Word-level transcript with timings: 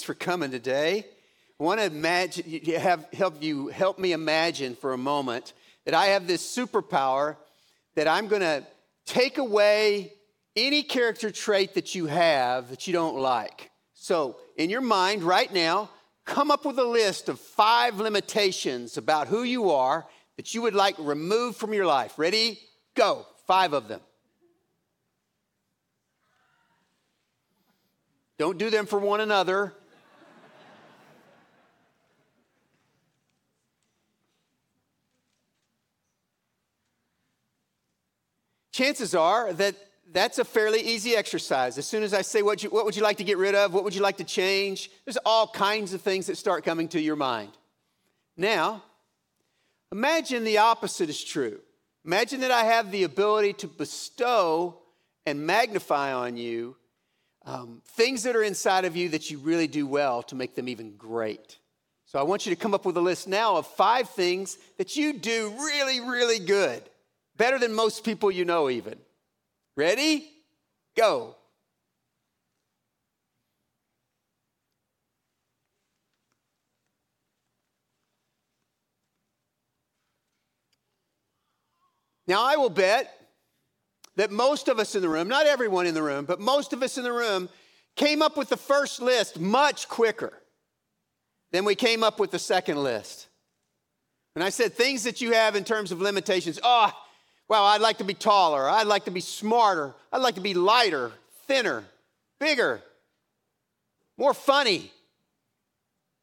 Thanks 0.00 0.06
for 0.06 0.14
coming 0.14 0.50
today. 0.50 1.04
I 1.60 1.62
want 1.62 1.78
to 1.78 1.84
imagine, 1.84 2.50
have, 2.78 3.06
help 3.12 3.42
you 3.42 3.68
help 3.68 3.98
me 3.98 4.12
imagine 4.12 4.74
for 4.74 4.94
a 4.94 4.96
moment 4.96 5.52
that 5.84 5.92
I 5.92 6.06
have 6.06 6.26
this 6.26 6.40
superpower 6.40 7.36
that 7.96 8.08
I'm 8.08 8.26
going 8.26 8.40
to 8.40 8.66
take 9.04 9.36
away 9.36 10.14
any 10.56 10.82
character 10.82 11.30
trait 11.30 11.74
that 11.74 11.94
you 11.94 12.06
have 12.06 12.70
that 12.70 12.86
you 12.86 12.94
don't 12.94 13.18
like. 13.18 13.70
So, 13.92 14.38
in 14.56 14.70
your 14.70 14.80
mind 14.80 15.22
right 15.22 15.52
now, 15.52 15.90
come 16.24 16.50
up 16.50 16.64
with 16.64 16.78
a 16.78 16.84
list 16.84 17.28
of 17.28 17.38
five 17.38 18.00
limitations 18.00 18.96
about 18.96 19.28
who 19.28 19.42
you 19.42 19.68
are 19.68 20.06
that 20.38 20.54
you 20.54 20.62
would 20.62 20.74
like 20.74 20.94
removed 20.98 21.58
from 21.58 21.74
your 21.74 21.84
life. 21.84 22.18
Ready? 22.18 22.58
Go. 22.94 23.26
Five 23.46 23.74
of 23.74 23.86
them. 23.86 24.00
Don't 28.38 28.56
do 28.56 28.70
them 28.70 28.86
for 28.86 28.98
one 28.98 29.20
another. 29.20 29.74
Chances 38.90 39.14
are 39.14 39.52
that 39.52 39.76
that's 40.10 40.40
a 40.40 40.44
fairly 40.44 40.80
easy 40.80 41.14
exercise. 41.14 41.78
As 41.78 41.86
soon 41.86 42.02
as 42.02 42.12
I 42.12 42.22
say, 42.22 42.42
what, 42.42 42.64
you, 42.64 42.70
what 42.70 42.84
would 42.84 42.96
you 42.96 43.04
like 43.04 43.18
to 43.18 43.24
get 43.24 43.38
rid 43.38 43.54
of? 43.54 43.72
What 43.72 43.84
would 43.84 43.94
you 43.94 44.00
like 44.00 44.16
to 44.16 44.24
change? 44.24 44.90
There's 45.04 45.16
all 45.24 45.46
kinds 45.46 45.94
of 45.94 46.00
things 46.00 46.26
that 46.26 46.36
start 46.36 46.64
coming 46.64 46.88
to 46.88 47.00
your 47.00 47.14
mind. 47.14 47.52
Now, 48.36 48.82
imagine 49.92 50.42
the 50.42 50.58
opposite 50.58 51.08
is 51.08 51.22
true. 51.22 51.60
Imagine 52.04 52.40
that 52.40 52.50
I 52.50 52.64
have 52.64 52.90
the 52.90 53.04
ability 53.04 53.52
to 53.52 53.68
bestow 53.68 54.80
and 55.24 55.46
magnify 55.46 56.12
on 56.12 56.36
you 56.36 56.74
um, 57.46 57.82
things 57.94 58.24
that 58.24 58.34
are 58.34 58.42
inside 58.42 58.84
of 58.84 58.96
you 58.96 59.10
that 59.10 59.30
you 59.30 59.38
really 59.38 59.68
do 59.68 59.86
well 59.86 60.24
to 60.24 60.34
make 60.34 60.56
them 60.56 60.68
even 60.68 60.96
great. 60.96 61.58
So 62.06 62.18
I 62.18 62.24
want 62.24 62.44
you 62.44 62.52
to 62.52 62.60
come 62.60 62.74
up 62.74 62.84
with 62.84 62.96
a 62.96 63.00
list 63.00 63.28
now 63.28 63.54
of 63.54 63.68
five 63.68 64.10
things 64.10 64.58
that 64.78 64.96
you 64.96 65.12
do 65.12 65.54
really, 65.60 66.00
really 66.00 66.40
good, 66.40 66.82
better 67.40 67.58
than 67.58 67.72
most 67.72 68.04
people 68.04 68.30
you 68.30 68.44
know, 68.44 68.68
even. 68.68 68.98
Ready? 69.74 70.30
Go. 70.94 71.36
Now, 82.26 82.44
I 82.44 82.56
will 82.56 82.68
bet 82.68 83.10
that 84.16 84.30
most 84.30 84.68
of 84.68 84.78
us 84.78 84.94
in 84.94 85.00
the 85.00 85.08
room, 85.08 85.26
not 85.26 85.46
everyone 85.46 85.86
in 85.86 85.94
the 85.94 86.02
room, 86.02 86.26
but 86.26 86.40
most 86.40 86.74
of 86.74 86.82
us 86.82 86.98
in 86.98 87.04
the 87.04 87.12
room 87.12 87.48
came 87.96 88.20
up 88.20 88.36
with 88.36 88.50
the 88.50 88.58
first 88.58 89.00
list 89.00 89.40
much 89.40 89.88
quicker 89.88 90.34
than 91.52 91.64
we 91.64 91.74
came 91.74 92.04
up 92.04 92.20
with 92.20 92.32
the 92.32 92.38
second 92.38 92.82
list. 92.82 93.28
And 94.34 94.44
I 94.44 94.50
said 94.50 94.74
things 94.74 95.04
that 95.04 95.22
you 95.22 95.32
have 95.32 95.56
in 95.56 95.64
terms 95.64 95.90
of 95.90 96.02
limitations. 96.02 96.60
Oh, 96.62 96.92
well, 97.50 97.64
I'd 97.64 97.80
like 97.80 97.98
to 97.98 98.04
be 98.04 98.14
taller. 98.14 98.70
I'd 98.70 98.86
like 98.86 99.06
to 99.06 99.10
be 99.10 99.20
smarter. 99.20 99.92
I'd 100.12 100.22
like 100.22 100.36
to 100.36 100.40
be 100.40 100.54
lighter, 100.54 101.10
thinner, 101.48 101.82
bigger, 102.38 102.80
more 104.16 104.32
funny, 104.32 104.92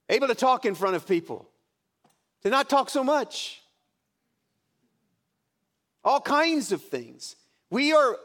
able 0.08 0.30
to 0.30 0.36
talk 0.36 0.66
in 0.66 0.74
front 0.74 0.96
of 0.96 1.06
people, 1.06 1.46
to 2.44 2.50
not 2.50 2.70
talk 2.70 2.90
so 2.90 3.04
much. 3.04 3.62
All 6.02 6.22
kinds 6.22 6.72
of 6.72 6.82
things. 6.82 7.36
We 7.70 7.92
are 7.92 8.16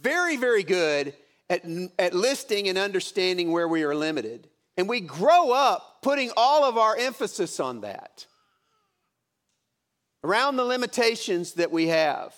very, 0.00 0.36
very 0.36 0.62
good 0.62 1.14
at, 1.50 1.64
at 1.98 2.14
listing 2.14 2.68
and 2.68 2.78
understanding 2.78 3.50
where 3.50 3.66
we 3.66 3.82
are 3.82 3.94
limited. 3.94 4.46
And 4.76 4.88
we 4.88 5.00
grow 5.00 5.50
up 5.50 6.00
putting 6.00 6.30
all 6.36 6.62
of 6.62 6.78
our 6.78 6.96
emphasis 6.96 7.58
on 7.58 7.80
that, 7.80 8.24
around 10.22 10.54
the 10.54 10.64
limitations 10.64 11.54
that 11.54 11.72
we 11.72 11.88
have. 11.88 12.32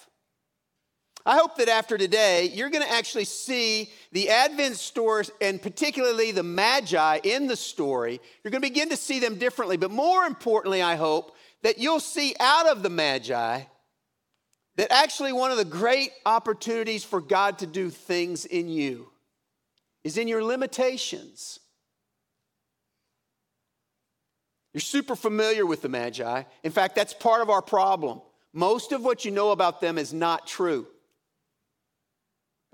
I 1.27 1.37
hope 1.37 1.57
that 1.57 1.69
after 1.69 1.97
today, 1.97 2.51
you're 2.53 2.69
going 2.69 2.85
to 2.85 2.93
actually 2.93 3.25
see 3.25 3.91
the 4.13 4.29
Advent 4.29 4.77
stories 4.77 5.31
and 5.41 5.61
particularly 5.61 6.33
the 6.33 6.43
Magi 6.43 7.21
in 7.25 7.47
the 7.47 7.57
story. 7.57 8.21
You're 8.43 8.51
going 8.51 8.61
to 8.61 8.69
begin 8.69 8.91
to 8.91 8.97
see 8.97 9.21
them 9.21 9.39
differently. 9.39 9.79
But 9.79 9.91
more 9.91 10.25
importantly, 10.25 10.83
I 10.83 10.97
hope 10.97 11.35
that 11.63 11.79
you'll 11.79 12.01
see 12.01 12.35
out 12.41 12.67
of 12.67 12.83
the 12.83 12.91
Magi 12.91 13.63
that 14.77 14.93
actually 14.93 15.33
one 15.33 15.51
of 15.51 15.57
the 15.57 15.65
great 15.65 16.11
opportunities 16.27 17.05
for 17.05 17.23
God 17.23 17.59
to 17.61 17.67
do 17.67 17.89
things 17.89 18.45
in 18.45 18.69
you 18.69 19.09
is 20.03 20.19
in 20.19 20.29
your 20.29 20.45
limitations. 20.45 21.59
You're 24.75 24.83
super 24.83 25.17
familiar 25.17 25.65
with 25.65 25.81
the 25.81 25.89
Magi. 25.89 26.43
In 26.65 26.73
fact, 26.73 26.97
that's 26.97 27.15
part 27.15 27.41
of 27.41 27.49
our 27.49 27.63
problem. 27.63 28.21
Most 28.53 28.93
of 28.93 29.03
what 29.03 29.25
you 29.25 29.31
know 29.31 29.53
about 29.53 29.81
them 29.81 29.97
is 29.97 30.13
not 30.13 30.47
true. 30.47 30.87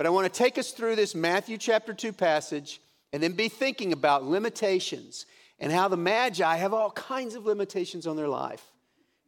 But 0.01 0.07
I 0.07 0.11
want 0.11 0.33
to 0.33 0.39
take 0.39 0.57
us 0.57 0.71
through 0.71 0.97
this 0.97 1.15
Matthew 1.15 1.59
chapter 1.59 1.93
2 1.93 2.15
passage 2.15 2.81
and 3.13 3.23
then 3.23 3.33
be 3.33 3.51
thinking 3.51 3.93
about 3.93 4.25
limitations 4.25 5.27
and 5.59 5.71
how 5.71 5.89
the 5.89 5.97
Magi 5.99 6.57
have 6.57 6.73
all 6.73 6.91
kinds 6.93 7.35
of 7.35 7.45
limitations 7.45 8.07
on 8.07 8.17
their 8.17 8.27
life, 8.27 8.65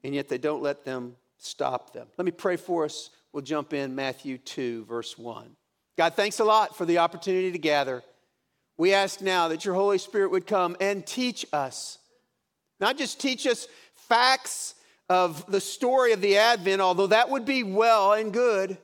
and 0.03 0.15
yet 0.15 0.31
they 0.31 0.39
don't 0.39 0.63
let 0.63 0.87
them 0.87 1.17
stop 1.37 1.93
them. 1.93 2.07
Let 2.17 2.25
me 2.25 2.31
pray 2.31 2.57
for 2.57 2.87
us. 2.87 3.11
We'll 3.35 3.43
jump 3.43 3.75
in 3.75 3.95
Matthew 3.95 4.39
2, 4.39 4.87
verse 4.87 5.19
1. 5.19 5.45
God, 5.99 6.15
thanks 6.15 6.41
a 6.41 6.45
lot 6.45 6.75
for 6.75 6.87
the 6.87 6.97
opportunity 7.01 7.53
to 7.53 7.59
gather. 7.59 8.03
We 8.79 8.95
ask 8.95 9.21
now 9.21 9.49
that 9.49 9.67
your 9.67 9.75
Holy 9.75 9.99
Spirit 9.99 10.31
would 10.31 10.47
come 10.47 10.79
and 10.81 11.07
teach 11.07 11.45
us, 11.53 11.99
not 12.81 12.97
just 12.97 13.21
teach 13.21 13.47
us 13.47 13.69
facts 14.09 14.75
of 15.11 15.45
the 15.53 15.61
story 15.61 16.13
of 16.13 16.23
the 16.23 16.39
Advent, 16.39 16.81
although 16.81 17.09
that 17.09 17.29
would 17.29 17.45
be 17.45 17.63
well 17.63 18.15
and 18.15 18.33
good. 18.33 18.79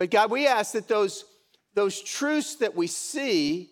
But 0.00 0.10
God, 0.10 0.30
we 0.30 0.46
ask 0.46 0.72
that 0.72 0.88
those, 0.88 1.26
those 1.74 2.00
truths 2.00 2.56
that 2.56 2.74
we 2.74 2.86
see 2.86 3.70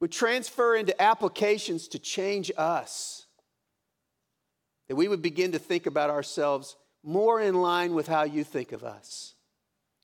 would 0.00 0.10
transfer 0.10 0.74
into 0.74 1.00
applications 1.00 1.86
to 1.88 2.00
change 2.00 2.50
us. 2.58 3.26
That 4.88 4.96
we 4.96 5.06
would 5.06 5.22
begin 5.22 5.52
to 5.52 5.60
think 5.60 5.86
about 5.86 6.10
ourselves 6.10 6.76
more 7.04 7.40
in 7.40 7.54
line 7.54 7.94
with 7.94 8.08
how 8.08 8.24
you 8.24 8.42
think 8.42 8.72
of 8.72 8.82
us, 8.82 9.34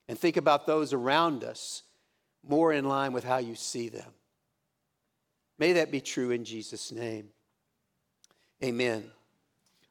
and 0.08 0.16
think 0.16 0.36
about 0.36 0.64
those 0.64 0.92
around 0.92 1.42
us 1.42 1.82
more 2.46 2.72
in 2.72 2.84
line 2.84 3.12
with 3.12 3.24
how 3.24 3.38
you 3.38 3.56
see 3.56 3.88
them. 3.88 4.10
May 5.58 5.72
that 5.72 5.90
be 5.90 6.00
true 6.00 6.30
in 6.30 6.44
Jesus' 6.44 6.92
name. 6.92 7.30
Amen. 8.62 9.10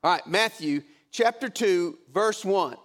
All 0.02 0.12
right, 0.14 0.25
Matthew 0.25 0.84
chapter 1.12 1.50
2, 1.50 1.98
verse 2.14 2.46
1. 2.46 2.78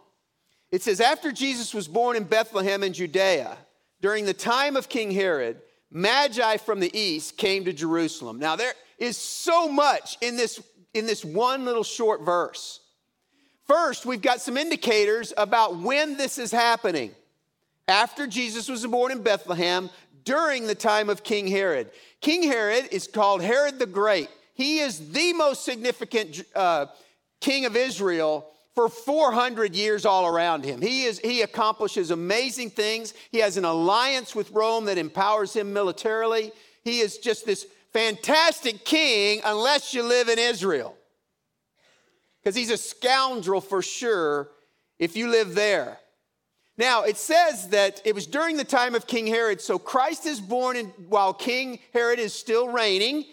It 0.77 0.83
says, 0.83 1.01
After 1.01 1.33
Jesus 1.33 1.73
was 1.73 1.89
born 1.89 2.19
in 2.19 2.25
Bethlehem 2.25 2.83
in 2.83 2.93
Judea, 2.93 3.57
during 4.03 4.27
the 4.27 4.35
time 4.35 4.77
of 4.77 4.91
King 4.91 5.11
Herod, 5.11 5.63
Magi 5.91 6.59
from 6.59 6.81
the 6.81 6.95
east 6.95 7.39
came 7.39 7.65
to 7.65 7.73
Jerusalem. 7.73 8.39
Now, 8.39 8.57
there 8.57 8.75
is 8.99 9.17
so 9.17 9.73
much 9.73 10.19
in 10.21 10.37
this 10.37 10.63
in 10.93 11.07
this 11.07 11.25
one 11.25 11.65
little 11.65 11.83
short 11.83 12.27
verse. 12.27 12.81
First, 13.67 14.05
we've 14.05 14.21
got 14.21 14.43
some 14.43 14.59
indicators 14.59 15.33
about 15.39 15.79
when 15.79 16.19
this 16.19 16.37
is 16.37 16.53
happening. 16.53 17.13
After 17.89 18.27
Jesus 18.27 18.69
was 18.69 18.87
born 18.87 19.13
in 19.13 19.23
Bethlehem, 19.23 19.89
during 20.25 20.67
the 20.67 20.75
time 20.75 21.09
of 21.09 21.25
King 21.25 21.47
Herod. 21.47 21.91
King 22.21 22.43
Herod 22.43 22.91
is 22.93 23.09
called 23.09 23.41
Herod 23.41 23.79
the 23.79 23.87
Great. 23.87 24.29
He 24.53 24.81
is 24.81 25.11
the 25.13 25.33
most 25.33 25.65
significant 25.65 26.45
uh, 26.55 26.87
king 27.41 27.65
of 27.65 27.77
Israel 27.77 28.51
for 28.77 28.91
400 28.91 29.75
years 29.75 30.05
all 30.05 30.27
around 30.27 30.63
him. 30.63 30.83
He, 30.83 31.05
is, 31.05 31.19
he 31.19 31.41
accomplishes 31.41 32.11
amazing 32.11 32.71
things. 32.71 33.15
He 33.33 33.39
has 33.39 33.57
an 33.57 33.65
alliance 33.65 34.35
with 34.35 34.51
Rome 34.51 34.85
that 34.85 34.99
empowers 34.99 35.57
him 35.57 35.73
militarily. 35.73 36.53
He 36.85 37.01
is 37.01 37.17
just 37.17 37.47
this 37.47 37.67
fantastic 37.95 38.85
king 38.85 39.41
unless 39.47 39.95
you 39.95 40.03
live 40.03 40.29
in 40.29 40.39
Israel. 40.39 40.95
Because 42.39 42.55
he's 42.55 42.71
a 42.71 42.77
scoundrel 42.77 43.63
for 43.63 43.81
sure 43.81 44.51
if 44.99 45.17
you 45.17 45.29
live 45.31 45.55
there. 45.55 45.99
Now, 46.77 47.05
it 47.05 47.17
says 47.17 47.71
that 47.71 48.03
it 48.05 48.15
was 48.15 48.27
during 48.27 48.59
the 48.59 48.65
time 48.65 48.95
of 48.95 49.07
King 49.07 49.27
Herod. 49.27 49.63
So 49.63 49.79
Christ 49.79 50.27
is 50.27 50.39
born 50.39 50.77
in, 50.77 50.87
while 51.09 51.33
King 51.33 51.79
Herod 51.95 52.19
is 52.19 52.35
still 52.35 52.69
reigning. 52.69 53.25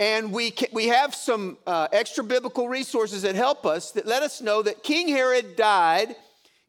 And 0.00 0.32
we, 0.32 0.50
can, 0.50 0.68
we 0.72 0.86
have 0.86 1.14
some 1.14 1.58
uh, 1.66 1.86
extra 1.92 2.24
biblical 2.24 2.68
resources 2.70 3.20
that 3.22 3.34
help 3.34 3.66
us 3.66 3.92
that 3.92 4.06
let 4.06 4.22
us 4.22 4.40
know 4.40 4.62
that 4.62 4.82
King 4.82 5.08
Herod 5.08 5.56
died 5.56 6.16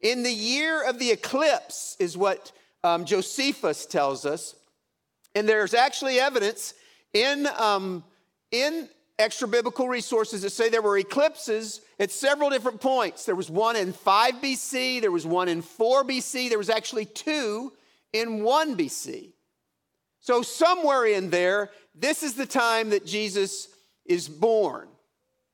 in 0.02 0.22
the 0.22 0.30
year 0.30 0.86
of 0.86 0.98
the 0.98 1.10
eclipse, 1.10 1.96
is 1.98 2.14
what 2.14 2.52
um, 2.84 3.06
Josephus 3.06 3.86
tells 3.86 4.26
us. 4.26 4.54
And 5.34 5.48
there's 5.48 5.72
actually 5.72 6.20
evidence 6.20 6.74
in, 7.14 7.48
um, 7.58 8.04
in 8.50 8.90
extra 9.18 9.48
biblical 9.48 9.88
resources 9.88 10.42
that 10.42 10.50
say 10.50 10.68
there 10.68 10.82
were 10.82 10.98
eclipses 10.98 11.80
at 11.98 12.10
several 12.10 12.50
different 12.50 12.82
points. 12.82 13.24
There 13.24 13.34
was 13.34 13.50
one 13.50 13.76
in 13.76 13.94
5 13.94 14.34
BC, 14.34 15.00
there 15.00 15.10
was 15.10 15.24
one 15.24 15.48
in 15.48 15.62
4 15.62 16.04
BC, 16.04 16.50
there 16.50 16.58
was 16.58 16.68
actually 16.68 17.06
two 17.06 17.72
in 18.12 18.42
1 18.42 18.76
BC. 18.76 19.32
So, 20.22 20.40
somewhere 20.42 21.04
in 21.04 21.30
there, 21.30 21.70
this 21.96 22.22
is 22.22 22.34
the 22.34 22.46
time 22.46 22.90
that 22.90 23.04
Jesus 23.04 23.66
is 24.06 24.28
born. 24.28 24.86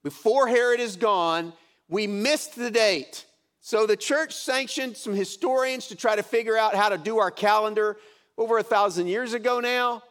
Before 0.04 0.46
Herod 0.46 0.78
is 0.78 0.96
gone, 0.96 1.54
we 1.88 2.06
missed 2.06 2.54
the 2.54 2.70
date. 2.70 3.24
So, 3.62 3.86
the 3.86 3.96
church 3.96 4.34
sanctioned 4.34 4.98
some 4.98 5.14
historians 5.14 5.88
to 5.88 5.96
try 5.96 6.16
to 6.16 6.22
figure 6.22 6.56
out 6.56 6.74
how 6.74 6.90
to 6.90 6.98
do 6.98 7.18
our 7.18 7.30
calendar 7.30 7.96
over 8.36 8.58
a 8.58 8.62
thousand 8.62 9.06
years 9.06 9.32
ago 9.32 9.58
now, 9.60 10.02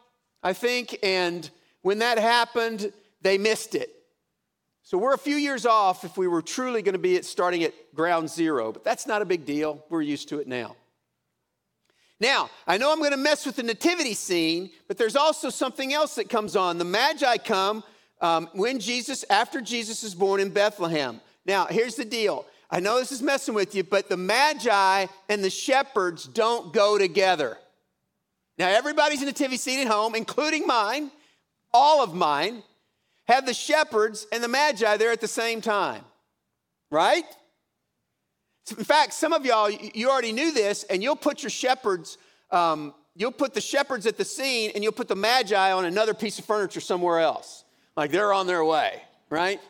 I 0.42 0.54
think. 0.54 0.98
And 1.04 1.48
when 1.82 2.00
that 2.00 2.18
happened, 2.18 2.92
they 3.22 3.38
missed 3.38 3.76
it. 3.76 3.90
So, 4.82 4.98
we're 4.98 5.14
a 5.14 5.18
few 5.18 5.36
years 5.36 5.66
off 5.66 6.02
if 6.02 6.16
we 6.16 6.26
were 6.26 6.42
truly 6.42 6.82
going 6.82 6.94
to 6.94 6.98
be 6.98 7.22
starting 7.22 7.62
at 7.62 7.74
ground 7.94 8.28
zero, 8.28 8.72
but 8.72 8.82
that's 8.82 9.06
not 9.06 9.22
a 9.22 9.24
big 9.24 9.46
deal. 9.46 9.84
We're 9.88 10.02
used 10.02 10.28
to 10.30 10.40
it 10.40 10.48
now. 10.48 10.74
Now, 12.20 12.50
I 12.66 12.78
know 12.78 12.92
I'm 12.92 12.98
going 12.98 13.12
to 13.12 13.16
mess 13.16 13.46
with 13.46 13.56
the 13.56 13.62
nativity 13.62 14.14
scene, 14.14 14.70
but 14.88 14.98
there's 14.98 15.16
also 15.16 15.50
something 15.50 15.92
else 15.92 16.16
that 16.16 16.28
comes 16.28 16.56
on. 16.56 16.78
The 16.78 16.84
Magi 16.84 17.36
come 17.38 17.84
um, 18.20 18.48
when 18.54 18.80
Jesus, 18.80 19.24
after 19.30 19.60
Jesus 19.60 20.02
is 20.02 20.14
born 20.14 20.40
in 20.40 20.50
Bethlehem. 20.50 21.20
Now, 21.46 21.66
here's 21.66 21.94
the 21.94 22.04
deal. 22.04 22.44
I 22.70 22.80
know 22.80 22.98
this 22.98 23.12
is 23.12 23.22
messing 23.22 23.54
with 23.54 23.74
you, 23.74 23.84
but 23.84 24.08
the 24.08 24.16
Magi 24.16 25.06
and 25.28 25.44
the 25.44 25.50
shepherds 25.50 26.24
don't 26.24 26.72
go 26.72 26.98
together. 26.98 27.56
Now, 28.58 28.68
everybody's 28.68 29.22
nativity 29.22 29.56
scene 29.56 29.78
at 29.78 29.86
home, 29.86 30.16
including 30.16 30.66
mine, 30.66 31.12
all 31.72 32.02
of 32.02 32.14
mine, 32.14 32.64
have 33.28 33.46
the 33.46 33.54
shepherds 33.54 34.26
and 34.32 34.42
the 34.42 34.48
Magi 34.48 34.96
there 34.96 35.12
at 35.12 35.20
the 35.20 35.28
same 35.28 35.60
time, 35.60 36.02
right? 36.90 37.24
In 38.72 38.84
fact, 38.84 39.12
some 39.12 39.32
of 39.32 39.44
y'all, 39.44 39.70
you 39.70 40.10
already 40.10 40.32
knew 40.32 40.52
this, 40.52 40.84
and 40.84 41.02
you'll 41.02 41.16
put 41.16 41.42
your 41.42 41.50
shepherds, 41.50 42.18
um, 42.50 42.94
you'll 43.14 43.32
put 43.32 43.54
the 43.54 43.60
shepherds 43.60 44.06
at 44.06 44.16
the 44.16 44.24
scene, 44.24 44.72
and 44.74 44.82
you'll 44.82 44.92
put 44.92 45.08
the 45.08 45.16
magi 45.16 45.72
on 45.72 45.84
another 45.84 46.14
piece 46.14 46.38
of 46.38 46.44
furniture 46.44 46.80
somewhere 46.80 47.20
else. 47.20 47.64
Like 47.96 48.10
they're 48.10 48.32
on 48.32 48.46
their 48.46 48.64
way, 48.64 49.02
right? 49.30 49.60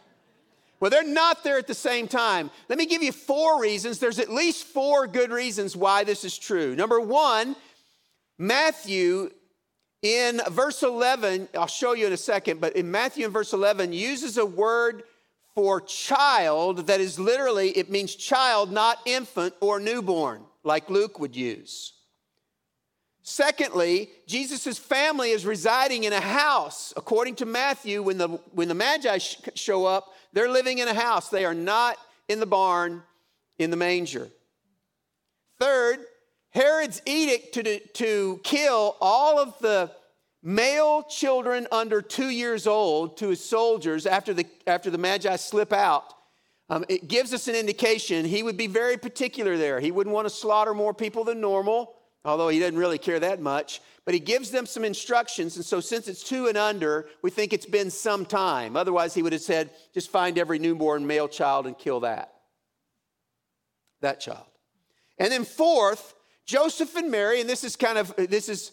Well, 0.80 0.90
they're 0.90 1.02
not 1.02 1.42
there 1.42 1.58
at 1.58 1.66
the 1.66 1.74
same 1.74 2.06
time. 2.06 2.50
Let 2.68 2.78
me 2.78 2.86
give 2.86 3.02
you 3.02 3.10
four 3.10 3.60
reasons. 3.60 3.98
There's 3.98 4.18
at 4.18 4.30
least 4.30 4.66
four 4.66 5.06
good 5.06 5.30
reasons 5.30 5.74
why 5.74 6.04
this 6.04 6.24
is 6.24 6.38
true. 6.38 6.76
Number 6.76 7.00
one, 7.00 7.56
Matthew 8.38 9.30
in 10.02 10.40
verse 10.50 10.84
11, 10.84 11.48
I'll 11.54 11.66
show 11.66 11.94
you 11.94 12.06
in 12.06 12.12
a 12.12 12.18
second, 12.18 12.60
but 12.60 12.76
in 12.76 12.90
Matthew 12.90 13.26
in 13.26 13.32
verse 13.32 13.52
11 13.52 13.92
uses 13.92 14.38
a 14.38 14.46
word 14.46 15.02
for 15.58 15.80
child 15.80 16.86
that 16.86 17.00
is 17.00 17.18
literally, 17.18 17.70
it 17.70 17.90
means 17.90 18.14
child, 18.14 18.70
not 18.70 18.96
infant 19.04 19.52
or 19.58 19.80
newborn, 19.80 20.40
like 20.62 20.88
Luke 20.88 21.18
would 21.18 21.34
use. 21.34 21.94
Secondly, 23.24 24.08
Jesus' 24.28 24.78
family 24.78 25.32
is 25.32 25.44
residing 25.44 26.04
in 26.04 26.12
a 26.12 26.20
house. 26.20 26.94
According 26.96 27.34
to 27.34 27.44
Matthew, 27.44 28.04
when 28.04 28.18
the, 28.18 28.28
when 28.52 28.68
the 28.68 28.74
Magi 28.74 29.18
sh- 29.18 29.40
show 29.56 29.84
up, 29.84 30.14
they're 30.32 30.48
living 30.48 30.78
in 30.78 30.86
a 30.86 30.94
house. 30.94 31.28
They 31.28 31.44
are 31.44 31.54
not 31.54 31.96
in 32.28 32.38
the 32.38 32.46
barn, 32.46 33.02
in 33.58 33.72
the 33.72 33.76
manger. 33.76 34.28
Third, 35.58 35.98
Herod's 36.50 37.02
edict 37.04 37.54
to, 37.54 37.80
to 37.80 38.40
kill 38.44 38.96
all 39.00 39.40
of 39.40 39.58
the 39.58 39.90
male 40.48 41.02
children 41.02 41.66
under 41.70 42.00
two 42.00 42.30
years 42.30 42.66
old 42.66 43.18
to 43.18 43.28
his 43.28 43.44
soldiers 43.44 44.06
after 44.06 44.32
the, 44.32 44.46
after 44.66 44.90
the 44.90 44.96
Magi 44.96 45.36
slip 45.36 45.74
out, 45.74 46.14
um, 46.70 46.84
it 46.88 47.06
gives 47.06 47.34
us 47.34 47.48
an 47.48 47.54
indication 47.54 48.24
he 48.24 48.42
would 48.42 48.56
be 48.56 48.66
very 48.66 48.96
particular 48.96 49.58
there. 49.58 49.78
He 49.78 49.90
wouldn't 49.90 50.14
want 50.14 50.26
to 50.26 50.34
slaughter 50.34 50.72
more 50.72 50.94
people 50.94 51.24
than 51.24 51.40
normal, 51.40 51.94
although 52.24 52.48
he 52.48 52.58
doesn't 52.58 52.78
really 52.78 52.98
care 52.98 53.20
that 53.20 53.40
much. 53.40 53.80
But 54.06 54.14
he 54.14 54.20
gives 54.20 54.50
them 54.50 54.64
some 54.64 54.86
instructions. 54.86 55.56
And 55.56 55.64
so, 55.64 55.80
since 55.80 56.08
it's 56.08 56.22
two 56.22 56.46
and 56.46 56.56
under, 56.56 57.08
we 57.20 57.30
think 57.30 57.52
it's 57.52 57.66
been 57.66 57.90
some 57.90 58.24
time. 58.24 58.74
Otherwise, 58.74 59.12
he 59.12 59.22
would 59.22 59.34
have 59.34 59.42
said, 59.42 59.68
just 59.92 60.10
find 60.10 60.38
every 60.38 60.58
newborn 60.58 61.06
male 61.06 61.28
child 61.28 61.66
and 61.66 61.76
kill 61.76 62.00
that. 62.00 62.32
That 64.00 64.18
child. 64.18 64.46
And 65.18 65.30
then, 65.30 65.44
fourth, 65.44 66.14
Joseph 66.46 66.96
and 66.96 67.10
Mary, 67.10 67.42
and 67.42 67.50
this 67.50 67.64
is 67.64 67.76
kind 67.76 67.98
of, 67.98 68.16
this 68.16 68.48
is 68.48 68.72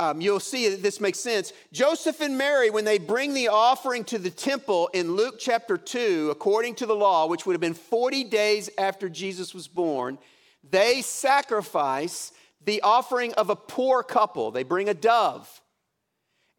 um, 0.00 0.20
you'll 0.20 0.38
see 0.38 0.68
that 0.68 0.82
this 0.82 1.00
makes 1.00 1.18
sense. 1.18 1.52
Joseph 1.72 2.20
and 2.20 2.38
Mary, 2.38 2.70
when 2.70 2.84
they 2.84 2.98
bring 2.98 3.34
the 3.34 3.48
offering 3.48 4.04
to 4.04 4.18
the 4.18 4.30
temple 4.30 4.88
in 4.94 5.16
Luke 5.16 5.36
chapter 5.40 5.76
2, 5.76 6.28
according 6.30 6.76
to 6.76 6.86
the 6.86 6.94
law, 6.94 7.26
which 7.26 7.46
would 7.46 7.54
have 7.54 7.60
been 7.60 7.74
40 7.74 8.24
days 8.24 8.70
after 8.78 9.08
Jesus 9.08 9.52
was 9.52 9.66
born, 9.66 10.18
they 10.68 11.02
sacrifice 11.02 12.32
the 12.64 12.80
offering 12.82 13.34
of 13.34 13.50
a 13.50 13.56
poor 13.56 14.04
couple. 14.04 14.52
They 14.52 14.62
bring 14.62 14.88
a 14.88 14.94
dove. 14.94 15.62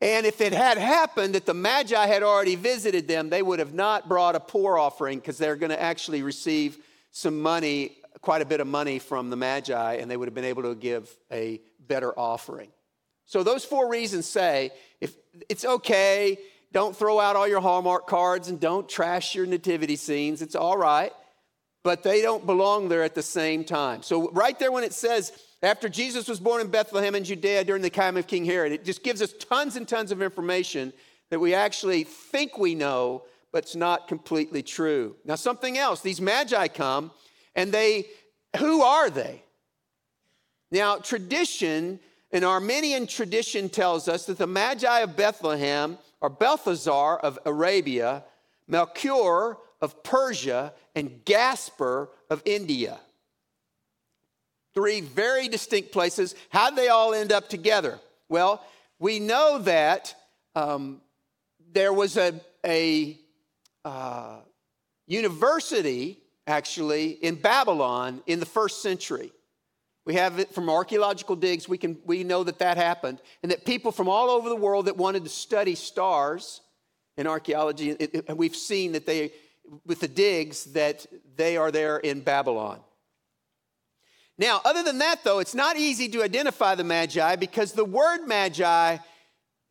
And 0.01 0.25
if 0.25 0.41
it 0.41 0.51
had 0.51 0.77
happened 0.77 1.35
that 1.35 1.45
the 1.45 1.53
Magi 1.53 2.07
had 2.07 2.23
already 2.23 2.55
visited 2.55 3.07
them, 3.07 3.29
they 3.29 3.41
would 3.41 3.59
have 3.59 3.73
not 3.73 4.09
brought 4.09 4.35
a 4.35 4.39
poor 4.39 4.77
offering 4.77 5.19
because 5.19 5.37
they're 5.37 5.57
going 5.57 5.71
to 5.71 5.81
actually 5.81 6.23
receive 6.23 6.77
some 7.11 7.41
money, 7.41 7.97
quite 8.21 8.41
a 8.41 8.45
bit 8.45 8.59
of 8.59 8.67
money 8.67 8.99
from 8.99 9.29
the 9.29 9.35
Magi, 9.37 9.93
and 9.95 10.11
they 10.11 10.17
would 10.17 10.27
have 10.27 10.35
been 10.35 10.45
able 10.45 10.63
to 10.63 10.75
give 10.75 11.09
a 11.31 11.61
better 11.79 12.17
offering. 12.17 12.69
So 13.29 13.43
those 13.43 13.63
four 13.63 13.87
reasons 13.87 14.25
say 14.25 14.71
if 14.99 15.15
it's 15.49 15.63
okay, 15.63 16.39
don't 16.71 16.95
throw 16.95 17.19
out 17.19 17.35
all 17.35 17.47
your 17.47 17.61
Hallmark 17.61 18.07
cards 18.07 18.49
and 18.49 18.59
don't 18.59 18.89
trash 18.89 19.35
your 19.35 19.45
nativity 19.45 19.97
scenes. 19.97 20.41
It's 20.41 20.55
all 20.55 20.77
right, 20.77 21.13
but 21.83 22.01
they 22.01 22.23
don't 22.23 22.47
belong 22.47 22.89
there 22.89 23.03
at 23.03 23.13
the 23.13 23.21
same 23.21 23.63
time. 23.63 24.01
So 24.01 24.31
right 24.31 24.57
there 24.57 24.71
when 24.71 24.83
it 24.83 24.93
says 24.93 25.31
after 25.61 25.87
Jesus 25.87 26.27
was 26.27 26.39
born 26.39 26.59
in 26.59 26.69
Bethlehem 26.71 27.13
in 27.13 27.23
Judea 27.23 27.65
during 27.65 27.83
the 27.83 27.91
time 27.91 28.17
of 28.17 28.25
King 28.25 28.45
Herod, 28.45 28.71
it 28.71 28.83
just 28.83 29.03
gives 29.03 29.21
us 29.21 29.31
tons 29.33 29.75
and 29.75 29.87
tons 29.87 30.11
of 30.11 30.23
information 30.23 30.91
that 31.29 31.39
we 31.39 31.53
actually 31.53 32.05
think 32.05 32.57
we 32.57 32.73
know, 32.73 33.25
but 33.51 33.65
it's 33.65 33.75
not 33.75 34.07
completely 34.07 34.63
true. 34.63 35.15
Now 35.23 35.35
something 35.35 35.77
else, 35.77 36.01
these 36.01 36.19
magi 36.19 36.67
come 36.67 37.11
and 37.55 37.71
they 37.71 38.07
who 38.57 38.81
are 38.81 39.11
they? 39.11 39.43
Now 40.71 40.97
tradition 40.97 41.99
an 42.31 42.43
Armenian 42.43 43.07
tradition 43.07 43.69
tells 43.69 44.07
us 44.07 44.25
that 44.25 44.37
the 44.37 44.47
Magi 44.47 44.99
of 44.99 45.15
Bethlehem 45.15 45.97
are 46.21 46.29
Balthazar 46.29 47.17
of 47.17 47.39
Arabia, 47.45 48.23
Melchior 48.67 49.57
of 49.81 50.03
Persia, 50.03 50.73
and 50.95 51.23
Gaspar 51.25 52.09
of 52.29 52.41
India. 52.45 52.99
Three 54.73 55.01
very 55.01 55.47
distinct 55.47 55.91
places. 55.91 56.35
How 56.49 56.69
did 56.69 56.77
they 56.77 56.89
all 56.89 57.13
end 57.13 57.31
up 57.31 57.49
together? 57.49 57.99
Well, 58.27 58.63
we 58.99 59.19
know 59.19 59.59
that 59.59 60.13
um, 60.55 61.01
there 61.71 61.93
was 61.93 62.17
a, 62.17 62.33
a 62.65 63.17
uh, 63.83 64.37
university 65.07 66.19
actually 66.45 67.11
in 67.11 67.35
Babylon 67.35 68.21
in 68.27 68.39
the 68.39 68.45
first 68.45 68.81
century. 68.81 69.31
We 70.09 70.15
have 70.15 70.39
it 70.39 70.51
from 70.55 70.71
archaeological 70.71 71.35
digs. 71.35 71.69
We, 71.69 71.77
can, 71.77 71.95
we 72.03 72.23
know 72.23 72.43
that 72.43 72.57
that 72.57 72.77
happened. 72.77 73.21
And 73.43 73.51
that 73.51 73.63
people 73.63 73.91
from 73.91 74.09
all 74.09 74.31
over 74.31 74.49
the 74.49 74.55
world 74.55 74.87
that 74.87 74.97
wanted 74.97 75.23
to 75.25 75.29
study 75.29 75.75
stars 75.75 76.61
in 77.15 77.27
archaeology, 77.27 77.91
it, 77.91 78.15
it, 78.15 78.35
we've 78.35 78.55
seen 78.55 78.93
that 78.93 79.05
they, 79.05 79.31
with 79.85 79.99
the 79.99 80.07
digs, 80.07 80.63
that 80.73 81.05
they 81.35 81.57
are 81.57 81.69
there 81.69 81.97
in 81.97 82.21
Babylon. 82.21 82.79
Now, 84.39 84.61
other 84.65 84.81
than 84.81 84.97
that, 84.97 85.23
though, 85.23 85.37
it's 85.37 85.53
not 85.53 85.77
easy 85.77 86.09
to 86.09 86.23
identify 86.23 86.73
the 86.73 86.83
Magi 86.83 87.35
because 87.35 87.73
the 87.73 87.85
word 87.85 88.25
Magi 88.25 88.97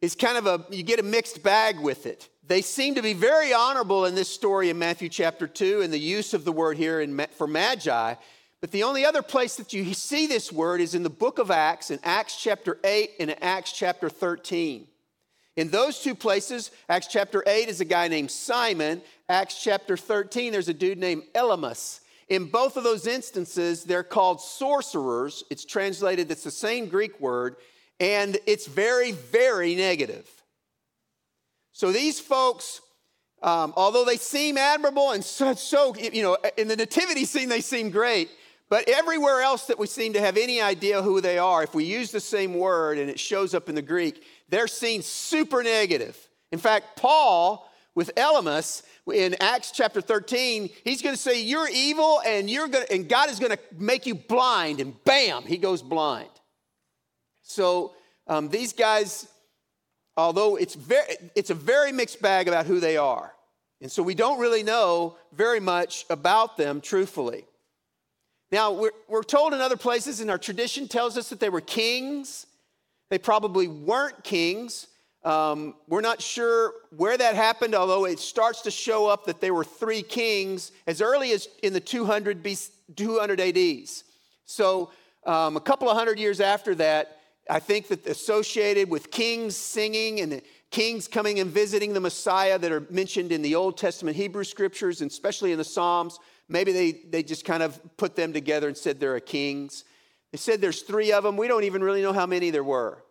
is 0.00 0.14
kind 0.14 0.38
of 0.38 0.46
a, 0.46 0.64
you 0.70 0.84
get 0.84 1.00
a 1.00 1.02
mixed 1.02 1.42
bag 1.42 1.80
with 1.80 2.06
it. 2.06 2.28
They 2.46 2.62
seem 2.62 2.94
to 2.94 3.02
be 3.02 3.12
very 3.12 3.52
honorable 3.52 4.04
in 4.04 4.14
this 4.14 4.28
story 4.28 4.70
in 4.70 4.78
Matthew 4.78 5.08
chapter 5.08 5.48
2 5.48 5.80
and 5.80 5.92
the 5.92 5.98
use 5.98 6.32
of 6.32 6.44
the 6.44 6.52
word 6.52 6.76
here 6.76 7.00
in, 7.00 7.26
for 7.36 7.48
Magi. 7.48 8.14
But 8.60 8.72
the 8.72 8.82
only 8.82 9.04
other 9.04 9.22
place 9.22 9.56
that 9.56 9.72
you 9.72 9.94
see 9.94 10.26
this 10.26 10.50
word 10.50 10.80
is 10.80 10.94
in 10.94 11.04
the 11.04 11.10
book 11.10 11.38
of 11.38 11.50
Acts, 11.50 11.90
in 11.90 12.00
Acts 12.02 12.40
chapter 12.42 12.78
8 12.82 13.10
and 13.20 13.30
in 13.30 13.36
Acts 13.40 13.72
chapter 13.72 14.08
13. 14.08 14.86
In 15.56 15.70
those 15.70 16.00
two 16.00 16.14
places, 16.14 16.70
Acts 16.88 17.08
chapter 17.08 17.42
8 17.46 17.68
is 17.68 17.80
a 17.80 17.84
guy 17.84 18.08
named 18.08 18.30
Simon. 18.30 19.02
Acts 19.28 19.62
chapter 19.62 19.96
13, 19.96 20.52
there's 20.52 20.68
a 20.68 20.74
dude 20.74 20.98
named 20.98 21.22
Elymas. 21.34 22.00
In 22.28 22.46
both 22.46 22.76
of 22.76 22.84
those 22.84 23.06
instances, 23.06 23.84
they're 23.84 24.04
called 24.04 24.40
sorcerers. 24.40 25.44
It's 25.50 25.64
translated, 25.64 26.30
it's 26.30 26.44
the 26.44 26.50
same 26.50 26.88
Greek 26.88 27.18
word, 27.20 27.56
and 27.98 28.38
it's 28.46 28.66
very, 28.66 29.12
very 29.12 29.74
negative. 29.74 30.28
So 31.72 31.90
these 31.90 32.20
folks, 32.20 32.80
um, 33.42 33.72
although 33.76 34.04
they 34.04 34.16
seem 34.16 34.58
admirable 34.58 35.12
and 35.12 35.24
so, 35.24 35.54
so, 35.54 35.94
you 35.96 36.22
know, 36.22 36.36
in 36.56 36.68
the 36.68 36.76
nativity 36.76 37.24
scene, 37.24 37.48
they 37.48 37.60
seem 37.60 37.90
great, 37.90 38.28
but 38.68 38.88
everywhere 38.88 39.40
else 39.40 39.66
that 39.66 39.78
we 39.78 39.86
seem 39.86 40.12
to 40.12 40.20
have 40.20 40.36
any 40.36 40.60
idea 40.60 41.02
who 41.02 41.20
they 41.20 41.38
are, 41.38 41.62
if 41.62 41.74
we 41.74 41.84
use 41.84 42.10
the 42.10 42.20
same 42.20 42.54
word 42.54 42.98
and 42.98 43.08
it 43.08 43.18
shows 43.18 43.54
up 43.54 43.68
in 43.68 43.74
the 43.74 43.82
Greek, 43.82 44.22
they're 44.48 44.66
seen 44.66 45.02
super 45.02 45.62
negative. 45.62 46.16
In 46.52 46.58
fact, 46.58 46.96
Paul 46.96 47.70
with 47.94 48.14
Elymas 48.14 48.82
in 49.12 49.34
Acts 49.40 49.70
chapter 49.72 50.00
13, 50.00 50.68
he's 50.84 51.02
going 51.02 51.14
to 51.14 51.20
say, 51.20 51.42
You're 51.42 51.68
evil 51.68 52.20
and 52.26 52.48
you're 52.48 52.68
going 52.68 52.86
to, 52.86 52.92
and 52.92 53.08
God 53.08 53.30
is 53.30 53.38
going 53.38 53.52
to 53.52 53.58
make 53.76 54.06
you 54.06 54.14
blind, 54.14 54.80
and 54.80 54.94
bam, 55.04 55.42
he 55.44 55.56
goes 55.56 55.82
blind. 55.82 56.30
So 57.42 57.94
Um, 58.28 58.50
these 58.50 58.74
guys, 58.74 59.26
although 60.16 60.56
it's, 60.56 60.74
very, 60.74 61.16
it's 61.34 61.50
a 61.50 61.54
very 61.54 61.92
mixed 61.92 62.20
bag 62.20 62.46
about 62.46 62.66
who 62.66 62.78
they 62.78 62.96
are. 62.98 63.32
And 63.80 63.90
so 63.90 64.02
we 64.02 64.14
don't 64.14 64.38
really 64.38 64.62
know 64.62 65.16
very 65.32 65.60
much 65.60 66.04
about 66.10 66.56
them, 66.56 66.80
truthfully. 66.80 67.46
Now, 68.50 68.72
we're, 68.72 68.92
we're 69.08 69.22
told 69.22 69.52
in 69.52 69.60
other 69.60 69.76
places, 69.76 70.20
and 70.20 70.30
our 70.30 70.38
tradition 70.38 70.88
tells 70.88 71.18
us 71.18 71.28
that 71.28 71.40
they 71.40 71.50
were 71.50 71.60
kings. 71.60 72.46
They 73.10 73.18
probably 73.18 73.68
weren't 73.68 74.24
kings. 74.24 74.86
Um, 75.24 75.74
we're 75.86 76.00
not 76.00 76.22
sure 76.22 76.72
where 76.96 77.18
that 77.18 77.34
happened, 77.34 77.74
although 77.74 78.06
it 78.06 78.18
starts 78.18 78.62
to 78.62 78.70
show 78.70 79.06
up 79.06 79.26
that 79.26 79.40
there 79.40 79.52
were 79.52 79.64
three 79.64 80.02
kings 80.02 80.72
as 80.86 81.02
early 81.02 81.32
as 81.32 81.48
in 81.62 81.72
the 81.72 81.80
200, 81.80 82.42
BC, 82.42 82.70
200 82.96 83.40
ADs. 83.40 84.04
So, 84.46 84.90
um, 85.26 85.56
a 85.56 85.60
couple 85.60 85.90
of 85.90 85.96
hundred 85.96 86.18
years 86.18 86.40
after 86.40 86.74
that, 86.76 87.18
I 87.50 87.60
think 87.60 87.88
that 87.88 88.06
associated 88.06 88.88
with 88.88 89.10
kings 89.10 89.56
singing 89.56 90.20
and 90.20 90.40
kings 90.70 91.08
coming 91.08 91.40
and 91.40 91.50
visiting 91.50 91.92
the 91.92 92.00
Messiah 92.00 92.58
that 92.58 92.72
are 92.72 92.86
mentioned 92.88 93.32
in 93.32 93.42
the 93.42 93.54
Old 93.54 93.76
Testament 93.76 94.16
Hebrew 94.16 94.44
scriptures, 94.44 95.02
and 95.02 95.10
especially 95.10 95.52
in 95.52 95.58
the 95.58 95.64
Psalms, 95.64 96.18
maybe 96.48 96.72
they, 96.72 96.92
they 96.92 97.22
just 97.22 97.44
kind 97.44 97.62
of 97.62 97.78
put 97.96 98.16
them 98.16 98.32
together 98.32 98.68
and 98.68 98.76
said 98.76 98.98
there 99.00 99.14
are 99.14 99.20
kings. 99.20 99.84
They 100.32 100.38
said 100.38 100.60
there's 100.60 100.82
three 100.82 101.12
of 101.12 101.24
them. 101.24 101.36
We 101.36 101.48
don't 101.48 101.64
even 101.64 101.82
really 101.82 102.02
know 102.02 102.12
how 102.12 102.26
many 102.26 102.50
there 102.50 102.64
were. 102.64 103.02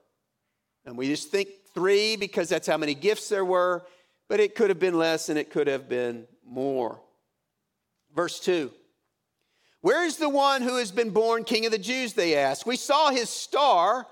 And 0.86 0.98
we 0.98 1.08
just 1.08 1.30
think 1.30 1.50
three 1.74 2.16
because 2.16 2.50
that's 2.50 2.68
how 2.68 2.78
many 2.78 2.96
gifts 2.96 3.30
there 3.30 3.46
were, 3.46 3.86
but 4.30 4.40
it 4.40 4.56
could 4.56 4.70
have 4.70 4.80
been 4.80 4.98
less 4.98 5.30
and 5.30 5.38
it 5.38 5.50
could 5.50 5.68
have 5.68 5.90
been 5.90 6.26
more. 6.46 7.00
Verse 8.16 8.40
2 8.40 8.72
Where 9.82 10.06
is 10.06 10.18
the 10.18 10.30
one 10.30 10.62
who 10.62 10.78
has 10.78 10.92
been 10.92 11.10
born 11.10 11.44
king 11.44 11.66
of 11.66 11.72
the 11.72 11.78
Jews? 11.78 12.14
They 12.14 12.36
asked. 12.36 12.66
We 12.66 12.78
saw 12.78 13.10
his 13.10 13.30
star 13.30 14.08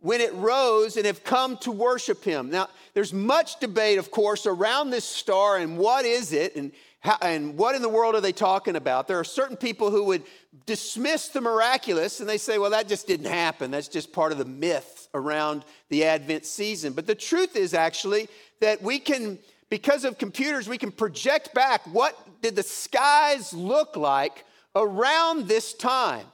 when 0.00 0.20
it 0.20 0.32
rose 0.34 0.96
and 0.96 1.04
have 1.04 1.22
come 1.24 1.58
to 1.58 1.70
worship 1.70 2.24
him. 2.24 2.50
Now, 2.50 2.68
there's 2.94 3.12
much 3.12 3.60
debate, 3.60 3.98
of 3.98 4.10
course, 4.10 4.46
around 4.46 4.90
this 4.90 5.04
star 5.04 5.58
and 5.58 5.76
what 5.76 6.06
is 6.06 6.32
it 6.32 6.56
and, 6.56 6.72
how, 7.00 7.16
and 7.22 7.56
what 7.56 7.74
in 7.74 7.82
the 7.82 7.88
world 7.88 8.14
are 8.14 8.20
they 8.20 8.32
talking 8.32 8.76
about. 8.76 9.08
There 9.08 9.18
are 9.18 9.24
certain 9.24 9.56
people 9.56 9.90
who 9.90 10.04
would 10.04 10.22
dismiss 10.66 11.28
the 11.28 11.40
miraculous 11.40 12.20
and 12.20 12.28
they 12.28 12.38
say, 12.38 12.58
well, 12.58 12.70
that 12.70 12.88
just 12.88 13.06
didn't 13.06 13.26
happen. 13.26 13.70
That's 13.70 13.88
just 13.88 14.12
part 14.12 14.32
of 14.32 14.38
the 14.38 14.44
myth 14.44 15.08
around 15.14 15.64
the 15.88 16.04
Advent 16.04 16.44
season. 16.44 16.92
But 16.92 17.06
the 17.06 17.14
truth 17.14 17.56
is 17.56 17.72
actually 17.72 18.28
that 18.60 18.82
we 18.82 18.98
can, 18.98 19.38
because 19.70 20.04
of 20.04 20.18
computers, 20.18 20.68
we 20.68 20.78
can 20.78 20.92
project 20.92 21.54
back 21.54 21.82
what 21.90 22.16
did 22.42 22.54
the 22.54 22.62
skies 22.62 23.52
look 23.54 23.96
like 23.96 24.44
around 24.76 25.48
this 25.48 25.72
time, 25.72 26.26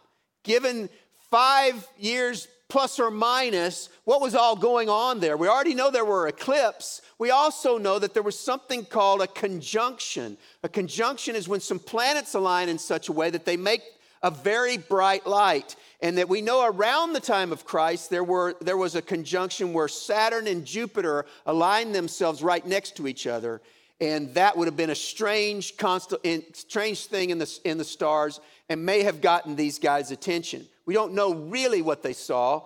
given 0.43 0.89
five 1.31 1.87
years 1.97 2.49
plus 2.69 2.99
or 2.99 3.11
minus 3.11 3.89
what 4.05 4.21
was 4.21 4.35
all 4.35 4.57
going 4.57 4.89
on 4.89 5.21
there. 5.21 5.37
We 5.37 5.49
already 5.49 5.75
know 5.75 5.91
there 5.91 6.05
were 6.05 6.29
eclipses. 6.29 7.03
We 7.19 7.31
also 7.31 7.79
know 7.79 7.99
that 7.99 8.13
there 8.15 8.23
was 8.23 8.39
something 8.39 8.85
called 8.85 9.23
a 9.23 9.27
conjunction. 9.27 10.37
A 10.63 10.69
conjunction 10.69 11.37
is 11.37 11.49
when 11.49 11.61
some 11.61 11.79
planets 11.79 12.35
align 12.35 12.69
in 12.69 12.79
such 12.79 13.09
a 13.09 13.13
way 13.13 13.31
that 13.31 13.45
they 13.45 13.57
make 13.57 13.83
a 14.23 14.31
very 14.31 14.77
bright 14.77 15.27
light. 15.27 15.77
And 16.03 16.19
that 16.19 16.29
we 16.29 16.43
know 16.43 16.67
around 16.67 17.13
the 17.13 17.21
time 17.21 17.53
of 17.53 17.65
Christ, 17.65 18.11
there, 18.11 18.25
were, 18.25 18.57
there 18.61 18.77
was 18.77 18.95
a 18.95 19.03
conjunction 19.03 19.73
where 19.73 19.89
Saturn 19.89 20.47
and 20.47 20.65
Jupiter 20.65 21.25
aligned 21.47 21.95
themselves 21.95 22.43
right 22.43 22.67
next 22.67 22.97
to 22.97 23.07
each 23.07 23.27
other. 23.27 23.63
And 23.99 24.35
that 24.35 24.57
would 24.57 24.67
have 24.67 24.77
been 24.77 24.91
a 24.91 24.95
strange, 24.95 25.79
constant, 25.79 26.55
strange 26.55 27.07
thing 27.07 27.31
in 27.31 27.39
the, 27.39 27.61
in 27.65 27.79
the 27.79 27.85
stars 27.85 28.41
and 28.69 28.85
may 28.85 29.03
have 29.03 29.21
gotten 29.21 29.57
these 29.57 29.79
guys' 29.79 30.11
attention. 30.11 30.67
We 30.87 30.95
don't 30.95 31.15
know 31.15 31.35
really 31.35 31.83
what 31.83 32.03
they 32.03 32.13
saw, 32.13 32.63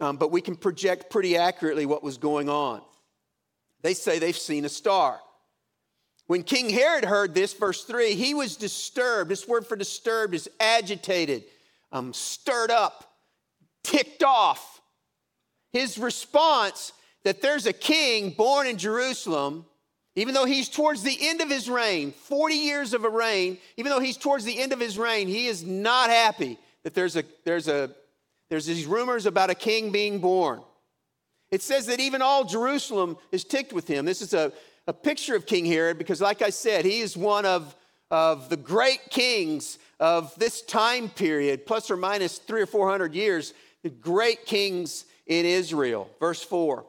um, 0.00 0.16
but 0.16 0.30
we 0.30 0.40
can 0.40 0.56
project 0.56 1.10
pretty 1.10 1.36
accurately 1.36 1.86
what 1.86 2.02
was 2.02 2.18
going 2.18 2.48
on. 2.48 2.82
They 3.82 3.94
say 3.94 4.18
they've 4.18 4.36
seen 4.36 4.64
a 4.64 4.68
star. 4.68 5.20
When 6.26 6.42
King 6.42 6.68
Herod 6.68 7.04
heard 7.04 7.34
this, 7.34 7.54
verse 7.54 7.84
3, 7.84 8.14
he 8.14 8.34
was 8.34 8.56
disturbed. 8.56 9.30
This 9.30 9.48
word 9.48 9.66
for 9.66 9.76
disturbed 9.76 10.34
is 10.34 10.48
agitated, 10.60 11.44
um, 11.90 12.12
stirred 12.12 12.70
up, 12.70 13.12
ticked 13.82 14.22
off. 14.22 14.82
His 15.72 15.98
response 15.98 16.92
that 17.24 17.40
there's 17.40 17.66
a 17.66 17.72
king 17.72 18.30
born 18.30 18.66
in 18.66 18.76
Jerusalem, 18.76 19.64
even 20.18 20.34
though 20.34 20.44
he's 20.44 20.68
towards 20.68 21.02
the 21.02 21.16
end 21.20 21.40
of 21.40 21.48
his 21.48 21.68
reign, 21.70 22.12
40 22.12 22.54
years 22.54 22.92
of 22.92 23.04
a 23.04 23.08
reign, 23.08 23.58
even 23.76 23.90
though 23.90 24.00
he's 24.00 24.16
towards 24.16 24.44
the 24.44 24.58
end 24.58 24.72
of 24.72 24.80
his 24.80 24.98
reign, 24.98 25.28
he 25.28 25.46
is 25.46 25.64
not 25.64 26.10
happy 26.10 26.58
that 26.82 26.94
there's 26.94 27.16
a 27.16 27.24
there's 27.44 27.68
a 27.68 27.90
there's 28.48 28.66
these 28.66 28.86
rumors 28.86 29.26
about 29.26 29.50
a 29.50 29.54
king 29.54 29.92
being 29.92 30.20
born. 30.20 30.62
It 31.50 31.62
says 31.62 31.86
that 31.86 32.00
even 32.00 32.22
all 32.22 32.44
Jerusalem 32.44 33.16
is 33.32 33.44
ticked 33.44 33.72
with 33.72 33.86
him. 33.86 34.04
This 34.04 34.22
is 34.22 34.34
a, 34.34 34.52
a 34.86 34.92
picture 34.92 35.34
of 35.34 35.46
King 35.46 35.64
Herod 35.64 35.98
because, 35.98 36.20
like 36.20 36.42
I 36.42 36.50
said, 36.50 36.84
he 36.84 37.00
is 37.00 37.16
one 37.16 37.46
of, 37.46 37.74
of 38.10 38.48
the 38.48 38.56
great 38.56 39.00
kings 39.10 39.78
of 39.98 40.34
this 40.38 40.62
time 40.62 41.08
period, 41.08 41.66
plus 41.66 41.90
or 41.90 41.96
minus 41.96 42.38
three 42.38 42.62
or 42.62 42.66
four 42.66 42.88
hundred 42.90 43.14
years, 43.14 43.54
the 43.82 43.90
great 43.90 44.46
kings 44.46 45.04
in 45.26 45.46
Israel. 45.46 46.10
Verse 46.20 46.42
4. 46.42 46.84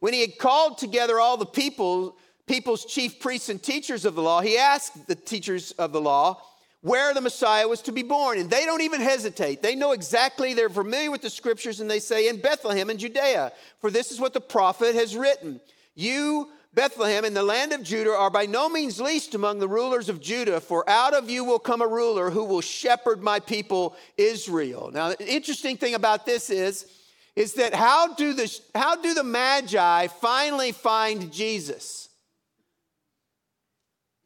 When 0.00 0.12
he 0.12 0.20
had 0.20 0.38
called 0.38 0.78
together 0.78 1.18
all 1.18 1.36
the 1.36 1.46
people, 1.46 2.16
people's 2.48 2.84
chief 2.84 3.20
priests 3.20 3.48
and 3.48 3.62
teachers 3.62 4.04
of 4.04 4.14
the 4.14 4.22
law, 4.22 4.40
he 4.40 4.58
asked 4.58 5.06
the 5.06 5.14
teachers 5.14 5.72
of 5.72 5.92
the 5.92 6.00
law, 6.00 6.42
where 6.80 7.12
the 7.12 7.20
Messiah 7.20 7.66
was 7.66 7.82
to 7.82 7.92
be 7.92 8.02
born. 8.02 8.38
And 8.38 8.50
they 8.50 8.64
don't 8.64 8.82
even 8.82 9.00
hesitate. 9.00 9.62
They 9.62 9.74
know 9.74 9.92
exactly, 9.92 10.54
they're 10.54 10.68
familiar 10.68 11.10
with 11.10 11.22
the 11.22 11.30
scriptures, 11.30 11.80
and 11.80 11.90
they 11.90 12.00
say, 12.00 12.28
In 12.28 12.40
Bethlehem 12.40 12.90
in 12.90 12.98
Judea, 12.98 13.52
for 13.80 13.90
this 13.90 14.10
is 14.10 14.20
what 14.20 14.32
the 14.32 14.40
prophet 14.40 14.94
has 14.94 15.16
written. 15.16 15.60
You, 15.94 16.48
Bethlehem, 16.74 17.24
in 17.24 17.34
the 17.34 17.42
land 17.42 17.72
of 17.72 17.82
Judah, 17.82 18.12
are 18.12 18.30
by 18.30 18.46
no 18.46 18.68
means 18.68 19.00
least 19.00 19.34
among 19.34 19.58
the 19.58 19.68
rulers 19.68 20.08
of 20.08 20.20
Judah, 20.20 20.60
for 20.60 20.88
out 20.88 21.14
of 21.14 21.28
you 21.28 21.44
will 21.44 21.58
come 21.58 21.82
a 21.82 21.86
ruler 21.86 22.30
who 22.30 22.44
will 22.44 22.60
shepherd 22.60 23.22
my 23.22 23.40
people 23.40 23.96
Israel. 24.16 24.90
Now, 24.92 25.10
the 25.10 25.28
interesting 25.28 25.76
thing 25.76 25.94
about 25.94 26.26
this 26.26 26.50
is, 26.50 26.86
is 27.34 27.54
that 27.54 27.74
how 27.74 28.14
do 28.14 28.32
the, 28.32 28.60
how 28.74 28.96
do 28.96 29.14
the 29.14 29.24
Magi 29.24 30.06
finally 30.06 30.72
find 30.72 31.32
Jesus? 31.32 32.07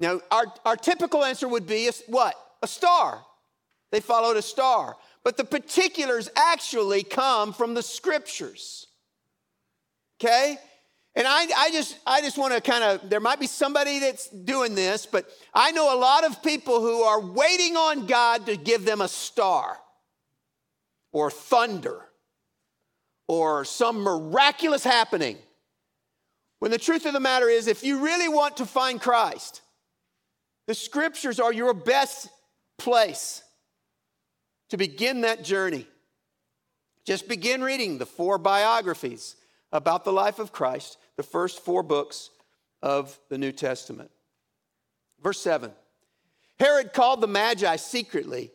Now, 0.02 0.21
our, 0.32 0.47
our 0.64 0.76
typical 0.76 1.25
answer 1.25 1.47
would 1.47 1.64
be 1.64 1.87
a, 1.87 1.92
what? 2.09 2.35
A 2.61 2.66
star. 2.66 3.23
They 3.92 4.00
followed 4.00 4.37
a 4.37 4.42
star. 4.42 4.97
But 5.23 5.37
the 5.37 5.44
particulars 5.44 6.28
actually 6.35 7.04
come 7.04 7.52
from 7.52 7.75
the 7.75 7.85
scriptures. 7.85 8.88
Okay? 10.21 10.59
And 11.14 11.25
I, 11.28 11.47
I 11.56 11.71
just, 11.71 11.99
I 12.04 12.21
just 12.21 12.37
want 12.37 12.52
to 12.52 12.61
kind 12.61 12.82
of, 12.82 13.09
there 13.11 13.21
might 13.21 13.38
be 13.38 13.47
somebody 13.47 14.00
that's 14.00 14.28
doing 14.28 14.75
this, 14.75 15.06
but 15.06 15.30
I 15.54 15.71
know 15.71 15.97
a 15.97 15.99
lot 15.99 16.25
of 16.25 16.42
people 16.42 16.80
who 16.80 17.02
are 17.02 17.21
waiting 17.21 17.76
on 17.76 18.06
God 18.06 18.47
to 18.47 18.56
give 18.56 18.85
them 18.85 19.02
a 19.02 19.09
star 19.09 19.78
or 21.12 21.30
thunder 21.30 22.00
or 23.28 23.64
some 23.64 24.00
miraculous 24.00 24.82
happening. 24.82 25.38
When 26.59 26.73
the 26.73 26.78
truth 26.78 27.06
of 27.06 27.12
the 27.12 27.21
matter 27.21 27.49
is, 27.49 27.68
if 27.68 27.85
you 27.85 28.02
really 28.02 28.28
want 28.28 28.56
to 28.56 28.66
find 28.66 29.00
Christ, 29.00 29.62
the 30.66 30.75
scriptures 30.75 31.40
are 31.40 31.52
your 31.52 31.75
best 31.75 32.28
place 32.78 33.42
to 34.71 34.76
begin 34.76 35.23
that 35.23 35.45
journey. 35.45 35.87
Just 37.04 37.28
begin 37.28 37.62
reading 37.62 37.99
the 37.99 38.07
four 38.07 38.38
biographies 38.38 39.37
about 39.73 40.04
the 40.04 40.12
life 40.12 40.38
of 40.38 40.52
Christ, 40.52 40.99
the 41.16 41.23
first 41.23 41.61
four 41.61 41.83
books 41.83 42.31
of 42.81 43.19
the 43.28 43.38
New 43.38 43.52
Testament. 43.52 44.11
Verse 45.23 45.40
7 45.40 45.73
Herod 46.59 46.92
called 46.92 47.21
the 47.21 47.26
Magi 47.26 47.76
secretly 47.76 48.50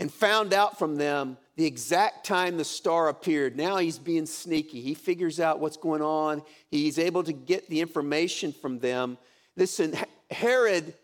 and 0.00 0.12
found 0.12 0.52
out 0.52 0.78
from 0.78 0.96
them 0.96 1.36
the 1.56 1.66
exact 1.66 2.24
time 2.24 2.56
the 2.56 2.64
star 2.64 3.08
appeared. 3.08 3.56
Now 3.56 3.76
he's 3.76 3.98
being 3.98 4.26
sneaky. 4.26 4.80
He 4.80 4.94
figures 4.94 5.38
out 5.38 5.60
what's 5.60 5.76
going 5.76 6.02
on, 6.02 6.42
he's 6.70 6.98
able 6.98 7.22
to 7.24 7.32
get 7.32 7.68
the 7.68 7.80
information 7.80 8.52
from 8.52 8.78
them. 8.78 9.18
Listen, 9.56 9.94
Herod 10.30 10.94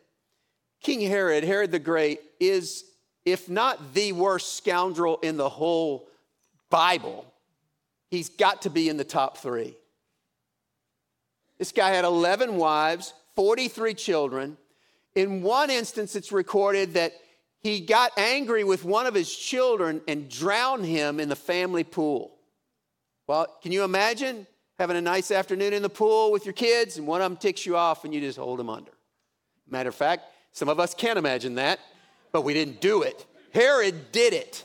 King 0.82 1.00
Herod, 1.00 1.44
Herod 1.44 1.70
the 1.70 1.78
Great, 1.78 2.20
is, 2.38 2.84
if 3.24 3.48
not 3.48 3.94
the 3.94 4.12
worst 4.12 4.56
scoundrel 4.56 5.18
in 5.22 5.36
the 5.36 5.48
whole 5.48 6.08
Bible, 6.70 7.26
he's 8.10 8.28
got 8.28 8.62
to 8.62 8.70
be 8.70 8.88
in 8.88 8.96
the 8.96 9.04
top 9.04 9.38
three. 9.38 9.76
This 11.58 11.72
guy 11.72 11.90
had 11.90 12.04
11 12.04 12.56
wives, 12.56 13.14
43 13.34 13.94
children. 13.94 14.56
In 15.14 15.42
one 15.42 15.70
instance, 15.70 16.14
it's 16.14 16.30
recorded 16.30 16.94
that 16.94 17.12
he 17.60 17.80
got 17.80 18.12
angry 18.16 18.62
with 18.62 18.84
one 18.84 19.06
of 19.06 19.14
his 19.14 19.34
children 19.34 20.00
and 20.06 20.28
drowned 20.28 20.86
him 20.86 21.18
in 21.18 21.28
the 21.28 21.36
family 21.36 21.82
pool. 21.82 22.36
Well, 23.26 23.46
can 23.62 23.72
you 23.72 23.82
imagine 23.82 24.46
having 24.78 24.96
a 24.96 25.00
nice 25.00 25.32
afternoon 25.32 25.72
in 25.72 25.82
the 25.82 25.88
pool 25.88 26.30
with 26.30 26.46
your 26.46 26.52
kids 26.52 26.96
and 26.96 27.06
one 27.06 27.20
of 27.20 27.30
them 27.30 27.36
ticks 27.36 27.66
you 27.66 27.76
off 27.76 28.04
and 28.04 28.14
you 28.14 28.20
just 28.20 28.38
hold 28.38 28.60
them 28.60 28.70
under? 28.70 28.92
Matter 29.68 29.88
of 29.88 29.94
fact, 29.96 30.24
some 30.52 30.68
of 30.68 30.80
us 30.80 30.94
can't 30.94 31.18
imagine 31.18 31.54
that, 31.56 31.78
but 32.32 32.42
we 32.42 32.54
didn't 32.54 32.80
do 32.80 33.02
it. 33.02 33.26
Herod 33.52 34.12
did 34.12 34.32
it. 34.32 34.64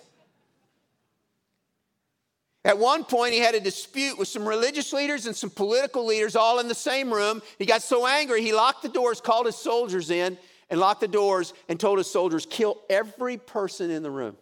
At 2.65 2.77
one 2.77 3.03
point, 3.03 3.33
he 3.33 3.39
had 3.39 3.55
a 3.55 3.59
dispute 3.59 4.17
with 4.17 4.29
some 4.29 4.47
religious 4.47 4.93
leaders 4.93 5.25
and 5.25 5.35
some 5.35 5.49
political 5.49 6.05
leaders 6.05 6.35
all 6.35 6.59
in 6.59 6.69
the 6.69 6.75
same 6.75 7.13
room. 7.13 7.41
He 7.59 7.65
got 7.65 7.81
so 7.81 8.07
angry, 8.07 8.41
he 8.41 8.53
locked 8.53 8.83
the 8.83 8.89
doors, 8.89 9.19
called 9.19 9.45
his 9.45 9.57
soldiers 9.57 10.09
in, 10.09 10.37
and 10.69 10.79
locked 10.79 11.01
the 11.01 11.07
doors 11.07 11.53
and 11.67 11.79
told 11.79 11.97
his 11.97 12.09
soldiers, 12.09 12.47
kill 12.49 12.79
every 12.89 13.37
person 13.37 13.91
in 13.91 14.01
the 14.01 14.11
room. 14.11 14.37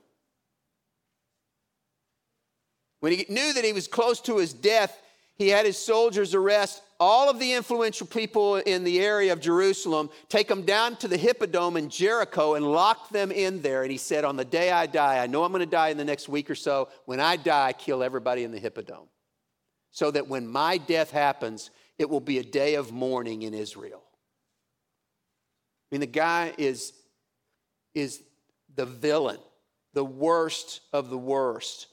When 2.99 3.11
he 3.11 3.25
knew 3.27 3.53
that 3.53 3.65
he 3.65 3.73
was 3.73 3.87
close 3.87 4.21
to 4.21 4.37
his 4.37 4.53
death, 4.53 4.95
he 5.35 5.49
had 5.49 5.65
his 5.65 5.77
soldiers 5.77 6.35
arrest 6.35 6.83
all 7.01 7.31
of 7.31 7.39
the 7.39 7.53
influential 7.53 8.05
people 8.05 8.57
in 8.57 8.83
the 8.83 8.99
area 8.99 9.33
of 9.33 9.39
Jerusalem, 9.39 10.11
take 10.29 10.47
them 10.47 10.61
down 10.61 10.95
to 10.97 11.07
the 11.07 11.17
Hippodrome 11.17 11.75
in 11.75 11.89
Jericho, 11.89 12.53
and 12.53 12.63
lock 12.63 13.09
them 13.09 13.31
in 13.31 13.63
there. 13.63 13.81
And 13.81 13.91
he 13.91 13.97
said, 13.97 14.23
On 14.23 14.35
the 14.35 14.45
day 14.45 14.69
I 14.71 14.85
die, 14.85 15.17
I 15.17 15.25
know 15.25 15.43
I'm 15.43 15.51
going 15.51 15.61
to 15.61 15.65
die 15.65 15.89
in 15.89 15.97
the 15.97 16.05
next 16.05 16.29
week 16.29 16.47
or 16.47 16.55
so. 16.55 16.89
When 17.05 17.19
I 17.19 17.37
die, 17.37 17.69
I 17.69 17.73
kill 17.73 18.03
everybody 18.03 18.43
in 18.43 18.51
the 18.51 18.59
Hippodrome. 18.59 19.07
So 19.89 20.11
that 20.11 20.27
when 20.27 20.47
my 20.47 20.77
death 20.77 21.09
happens, 21.09 21.71
it 21.97 22.07
will 22.07 22.19
be 22.19 22.37
a 22.37 22.43
day 22.43 22.75
of 22.75 22.91
mourning 22.91 23.41
in 23.41 23.55
Israel. 23.55 24.03
I 25.91 25.95
mean, 25.95 26.01
the 26.01 26.05
guy 26.05 26.53
is, 26.59 26.93
is 27.95 28.21
the 28.75 28.85
villain, 28.85 29.39
the 29.95 30.05
worst 30.05 30.81
of 30.93 31.09
the 31.09 31.17
worst. 31.17 31.87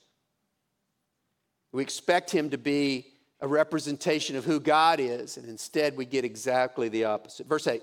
We 1.72 1.82
expect 1.82 2.30
him 2.30 2.50
to 2.50 2.58
be 2.58 3.06
a 3.40 3.48
representation 3.48 4.36
of 4.36 4.44
who 4.44 4.60
God 4.60 5.00
is, 5.00 5.36
and 5.36 5.48
instead 5.48 5.96
we 5.96 6.04
get 6.04 6.24
exactly 6.24 6.88
the 6.88 7.04
opposite. 7.04 7.46
Verse 7.46 7.66
8. 7.66 7.82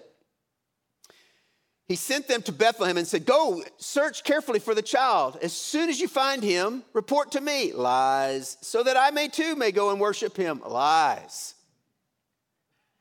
He 1.87 1.95
sent 1.95 2.27
them 2.27 2.41
to 2.43 2.51
Bethlehem 2.51 2.97
and 2.97 3.07
said, 3.07 3.25
Go 3.25 3.63
search 3.77 4.23
carefully 4.23 4.59
for 4.59 4.73
the 4.73 4.81
child. 4.81 5.37
As 5.41 5.53
soon 5.53 5.89
as 5.89 5.99
you 5.99 6.07
find 6.07 6.43
him, 6.43 6.83
report 6.93 7.31
to 7.33 7.41
me. 7.41 7.73
Lies. 7.73 8.57
So 8.61 8.81
that 8.81 8.97
I 8.97 9.11
may 9.11 9.27
too 9.27 9.55
may 9.55 9.71
go 9.71 9.91
and 9.91 9.99
worship 9.99 10.35
him. 10.35 10.61
Lies. 10.65 11.53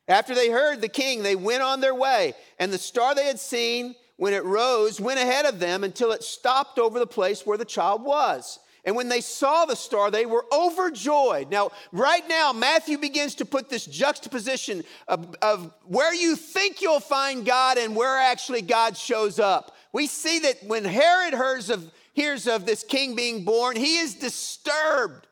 After 0.07 0.35
they 0.35 0.51
heard 0.51 0.83
the 0.83 0.89
king, 0.89 1.23
they 1.23 1.35
went 1.35 1.63
on 1.63 1.81
their 1.81 1.95
way, 1.95 2.35
and 2.59 2.71
the 2.71 2.79
star 2.79 3.15
they 3.15 3.25
had 3.25 3.41
seen 3.41 3.95
when 4.17 4.35
it 4.35 4.45
rose 4.45 5.01
went 5.01 5.19
ahead 5.19 5.47
of 5.47 5.59
them 5.59 5.83
until 5.83 6.13
it 6.13 6.23
stopped 6.23 6.79
over 6.79 6.99
the 6.99 7.07
place 7.07 7.47
where 7.47 7.57
the 7.57 7.65
child 7.65 8.03
was. 8.05 8.59
And 8.85 8.95
when 8.97 9.09
they 9.09 9.23
saw 9.23 9.65
the 9.65 9.77
star, 9.77 10.11
they 10.11 10.27
were 10.27 10.45
overjoyed. 10.53 11.51
Now, 11.51 11.71
right 11.91 12.27
now, 12.29 12.53
Matthew 12.53 12.99
begins 12.99 13.35
to 13.37 13.47
put 13.47 13.71
this 13.71 13.87
juxtaposition 13.87 14.85
of, 15.09 15.35
of, 15.41 15.73
where 15.87 16.13
you 16.13 16.37
think 16.37 16.83
you'll 16.83 17.01
find 17.01 17.47
God 17.47 17.79
and 17.79 17.97
where 17.97 18.19
actually 18.19 18.61
God 18.61 18.97
shows 18.97 19.39
up. 19.39 19.75
We 19.93 20.07
see 20.07 20.41
that 20.41 20.65
when 20.67 20.85
Herod 20.85 21.33
hears 21.33 21.71
of, 21.71 21.91
hears 22.13 22.47
of 22.47 22.67
this 22.67 22.85
king 22.85 23.17
being 23.17 23.45
born, 23.45 23.77
he 23.77 23.97
is 23.99 24.17
disturbed. 24.17 25.27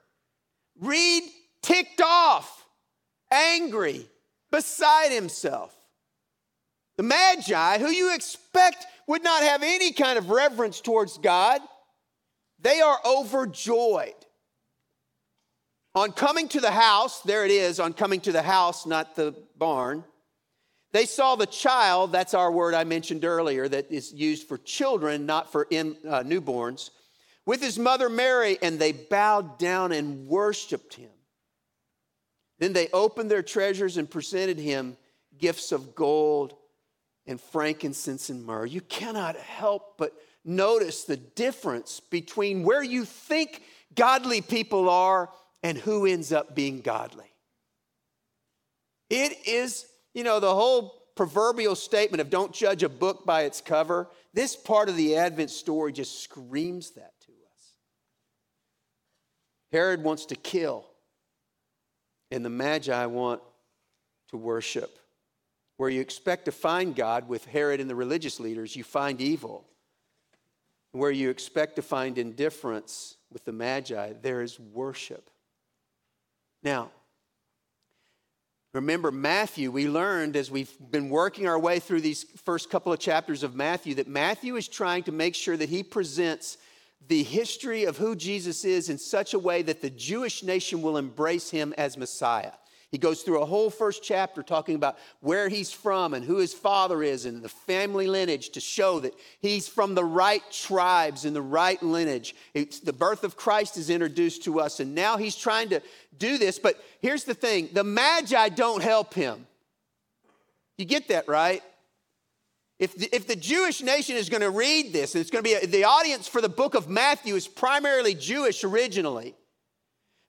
Read, 0.81 1.25
ticked 1.61 2.01
off, 2.01 2.67
angry, 3.31 4.07
beside 4.51 5.13
himself. 5.13 5.75
The 6.97 7.03
Magi, 7.03 7.79
who 7.79 7.91
you 7.91 8.15
expect 8.15 8.87
would 9.07 9.25
not 9.25 9.43
have 9.43 9.63
any 9.63 9.93
kind 9.93 10.19
of 10.19 10.31
reverence 10.31 10.81
towards 10.81 11.19
God, 11.19 11.61
they 12.63 12.81
are 12.81 12.99
overjoyed. 13.05 14.15
On 15.95 16.11
coming 16.13 16.49
to 16.49 16.61
the 16.61 16.71
house, 16.71 17.21
there 17.21 17.45
it 17.45 17.51
is, 17.51 17.79
on 17.79 17.93
coming 17.93 18.21
to 18.21 18.33
the 18.33 18.43
house, 18.43 18.87
not 18.87 19.15
the 19.15 19.35
barn, 19.59 20.05
they 20.93 21.07
saw 21.07 21.37
the 21.37 21.47
child, 21.47 22.13
that's 22.13 22.35
our 22.35 22.53
word 22.53 22.75
I 22.75 22.85
mentioned 22.85 23.25
earlier, 23.25 23.67
that 23.67 23.91
is 23.91 24.13
used 24.13 24.47
for 24.47 24.59
children, 24.59 25.25
not 25.27 25.51
for 25.51 25.67
in, 25.71 25.97
uh, 26.07 26.23
newborns, 26.23 26.91
with 27.47 27.63
his 27.63 27.79
mother 27.79 28.09
Mary, 28.09 28.59
and 28.63 28.79
they 28.79 28.93
bowed 28.93 29.59
down 29.59 29.93
and 29.93 30.29
worshiped 30.29 30.95
him. 30.95 31.11
Then 32.59 32.75
they 32.75 32.89
opened 32.93 33.31
their 33.31 33.43
treasures 33.43 33.97
and 33.97 34.09
presented 34.09 34.59
him 34.59 34.97
gifts 35.39 35.73
of 35.73 35.95
gold 35.95 36.55
and 37.27 37.41
frankincense 37.41 38.29
and 38.29 38.45
myrrh. 38.45 38.67
You 38.67 38.83
cannot 38.83 39.37
help 39.37 39.97
but 39.97 40.13
notice 40.45 41.05
the 41.05 41.17
difference 41.17 42.01
between 42.01 42.63
where 42.63 42.83
you 42.83 43.05
think 43.05 43.63
godly 43.95 44.41
people 44.41 44.89
are 44.89 45.31
and 45.63 45.79
who 45.79 46.07
ends 46.07 46.33
up 46.33 46.55
being 46.55 46.81
godly. 46.81 47.33
It 49.11 49.37
is, 49.47 49.87
you 50.15 50.25
know, 50.25 50.41
the 50.41 50.55
whole 50.55 51.03
proverbial 51.15 51.75
statement 51.75 52.21
of 52.21 52.31
don't 52.31 52.53
judge 52.53 52.83
a 52.83 52.89
book 52.89 53.25
by 53.27 53.43
its 53.43 53.61
cover. 53.61 54.09
This 54.33 54.57
part 54.57 54.89
of 54.89 54.97
the 54.97 55.17
Advent 55.17 55.51
story 55.51 55.93
just 55.93 56.23
screams 56.23 56.93
that 56.93 57.13
to 57.27 57.33
us. 57.33 57.75
Herod 59.71 60.03
wants 60.03 60.27
to 60.27 60.35
kill, 60.35 60.87
and 62.31 62.45
the 62.45 62.51
Magi 62.51 63.07
want 63.07 63.43
to 64.31 64.37
worship. 64.37 64.99
Where 65.77 65.91
you 65.91 66.01
expect 66.01 66.47
to 66.47 66.53
find 66.53 66.95
God 66.95 67.29
with 67.29 67.45
Herod 67.45 67.81
and 67.81 67.91
the 67.91 67.95
religious 67.95 68.41
leaders, 68.41 68.77
you 68.77 68.85
find 68.85 69.21
evil. 69.21 69.67
Where 70.93 71.11
you 71.11 71.31
expect 71.31 71.77
to 71.77 71.83
find 71.83 72.19
indifference 72.19 73.17
with 73.33 73.45
the 73.45 73.53
Magi, 73.53 74.13
there 74.21 74.43
is 74.43 74.61
worship. 74.61 75.31
Now, 76.63 76.91
remember 78.73 79.11
Matthew, 79.11 79.71
we 79.71 79.89
learned 79.89 80.37
as 80.37 80.51
we've 80.51 80.73
been 80.91 81.09
working 81.09 81.49
our 81.49 81.59
way 81.59 81.79
through 81.79 82.03
these 82.03 82.25
first 82.45 82.71
couple 82.71 82.93
of 82.93 82.99
chapters 82.99 83.43
of 83.43 83.55
Matthew 83.55 83.95
that 83.97 84.07
Matthew 84.07 84.57
is 84.57 84.69
trying 84.69 85.03
to 85.05 85.13
make 85.13 85.35
sure 85.35 85.57
that 85.57 85.71
he 85.71 85.83
presents 85.83 86.59
the 87.09 87.23
history 87.23 87.85
of 87.85 87.97
who 87.97 88.15
Jesus 88.15 88.65
is 88.65 88.89
in 88.89 88.99
such 88.99 89.35
a 89.35 89.39
way 89.39 89.63
that 89.63 89.81
the 89.81 89.91
Jewish 89.91 90.43
nation 90.43 90.83
will 90.83 90.97
embrace 90.97 91.51
him 91.51 91.75
as 91.77 91.97
Messiah. 91.97 92.53
He 92.93 92.99
goes 92.99 93.23
through 93.23 93.41
a 93.41 93.47
whole 93.47 93.71
first 93.71 94.03
chapter 94.03 94.43
talking 94.43 94.75
about 94.75 94.99
where 95.21 95.49
he's 95.49 95.73
from 95.73 96.13
and 96.13 96.23
who 96.23 96.37
his 96.37 96.53
father 96.53 97.03
is 97.03 97.25
and 97.25 97.43
the 97.43 97.49
family 97.49 98.07
lineage 98.07 98.51
to 98.51 98.61
show 98.61 99.01
that 99.01 99.15
he's 99.41 99.67
from 99.67 99.95
the 99.95 100.05
right 100.05 100.43
tribes 100.53 101.25
and 101.25 101.35
the 101.35 101.41
right 101.41 101.83
lineage. 101.83 102.37
It's, 102.53 102.81
the 102.81 102.93
birth 102.93 103.25
of 103.25 103.35
Christ 103.35 103.79
is 103.79 103.89
introduced 103.89 104.45
to 104.45 104.61
us, 104.61 104.79
and 104.79 104.95
now 104.95 105.17
he's 105.17 105.35
trying 105.35 105.71
to 105.71 105.81
do 106.19 106.37
this. 106.37 106.59
But 106.59 106.85
here's 107.01 107.25
the 107.25 107.33
thing 107.33 107.71
the 107.73 107.83
Magi 107.83 108.51
don't 108.51 108.83
help 108.83 109.15
him. 109.15 109.47
You 110.77 110.85
get 110.85 111.09
that, 111.09 111.27
right? 111.29 111.63
If 112.79 112.95
the, 112.95 113.15
if 113.15 113.27
the 113.27 113.37
Jewish 113.37 113.81
nation 113.81 114.17
is 114.17 114.29
going 114.29 114.43
to 114.43 114.51
read 114.51 114.93
this, 114.93 115.15
and 115.15 115.23
it's 115.23 115.31
going 115.31 115.43
to 115.43 115.49
be 115.49 115.55
a, 115.55 115.67
the 115.67 115.85
audience 115.85 116.29
for 116.29 116.43
the 116.43 116.49
book 116.51 116.75
of 116.75 116.91
Matthew 116.91 117.37
is 117.37 117.49
primarily 117.49 118.15
Jewish 118.15 118.65
originally. 118.65 119.35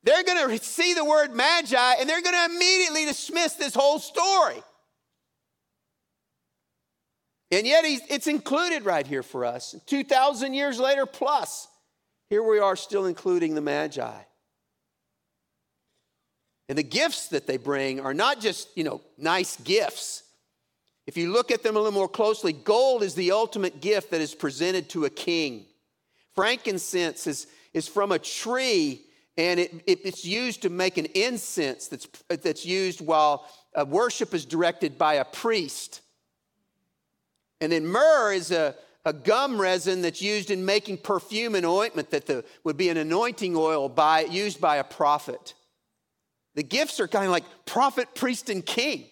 They're 0.04 0.24
going 0.24 0.50
to 0.50 0.64
see 0.64 0.94
the 0.94 1.06
word 1.06 1.34
magi 1.34 1.94
and 2.00 2.10
they're 2.10 2.22
going 2.22 2.36
to 2.36 2.54
immediately 2.54 3.06
dismiss 3.06 3.54
this 3.54 3.74
whole 3.74 4.00
story. 4.00 4.62
And 7.52 7.68
yet 7.68 7.84
it's 7.86 8.28
included 8.28 8.84
right 8.84 9.06
here 9.06 9.24
for 9.24 9.46
us. 9.46 9.76
2,000 9.86 10.54
years 10.54 10.80
later 10.80 11.06
plus, 11.06 11.68
here 12.30 12.44
we 12.44 12.60
are 12.60 12.76
still 12.76 13.06
including 13.06 13.56
the 13.56 13.62
magi. 13.62 14.22
And 16.68 16.78
the 16.78 16.84
gifts 16.84 17.28
that 17.28 17.46
they 17.46 17.58
bring 17.58 18.00
are 18.00 18.14
not 18.14 18.42
just, 18.42 18.70
you 18.76 18.84
know, 18.84 19.02
nice 19.18 19.58
gifts. 19.58 20.24
If 21.06 21.18
you 21.18 21.32
look 21.32 21.52
at 21.52 21.62
them 21.62 21.76
a 21.76 21.80
little 21.80 21.94
more 21.94 22.10
closely, 22.10 22.54
gold 22.54 23.04
is 23.04 23.14
the 23.14 23.32
ultimate 23.32 23.82
gift 23.82 24.12
that 24.12 24.22
is 24.22 24.34
presented 24.34 24.90
to 24.90 25.06
a 25.06 25.10
king. 25.10 25.66
Frankincense 26.34 27.28
is, 27.28 27.48
is 27.74 27.88
from 27.88 28.12
a 28.12 28.20
tree 28.20 29.02
and 29.38 29.60
it, 29.60 29.74
it, 29.88 30.00
it's 30.06 30.26
used 30.26 30.62
to 30.62 30.70
make 30.70 30.98
an 30.98 31.06
incense 31.16 31.88
that's, 31.88 32.08
that's 32.28 32.66
used 32.66 33.02
while 33.02 33.48
uh, 33.76 33.86
worship 33.88 34.34
is 34.34 34.46
directed 34.46 34.98
by 34.98 35.16
a 35.16 35.26
priest. 35.26 36.02
And 37.60 37.72
then 37.72 37.86
myrrh 37.88 38.34
is 38.34 38.52
a, 38.52 38.76
a 39.06 39.14
gum 39.14 39.60
resin 39.60 40.02
that's 40.02 40.22
used 40.22 40.52
in 40.52 40.66
making 40.66 40.98
perfume 40.98 41.56
and 41.56 41.66
ointment 41.66 42.12
that 42.12 42.28
the, 42.28 42.46
would 42.64 42.78
be 42.78 42.90
an 42.90 42.98
anointing 42.98 43.56
oil 43.56 43.90
by, 43.90 44.22
used 44.22 44.62
by 44.62 44.78
a 44.78 44.84
prophet. 44.84 45.56
The 46.56 46.64
gifts 46.64 47.00
are 47.00 47.08
kind 47.08 47.26
of 47.26 47.32
like 47.32 47.46
prophet, 47.66 48.14
priest, 48.14 48.50
and 48.50 48.64
king. 48.64 49.06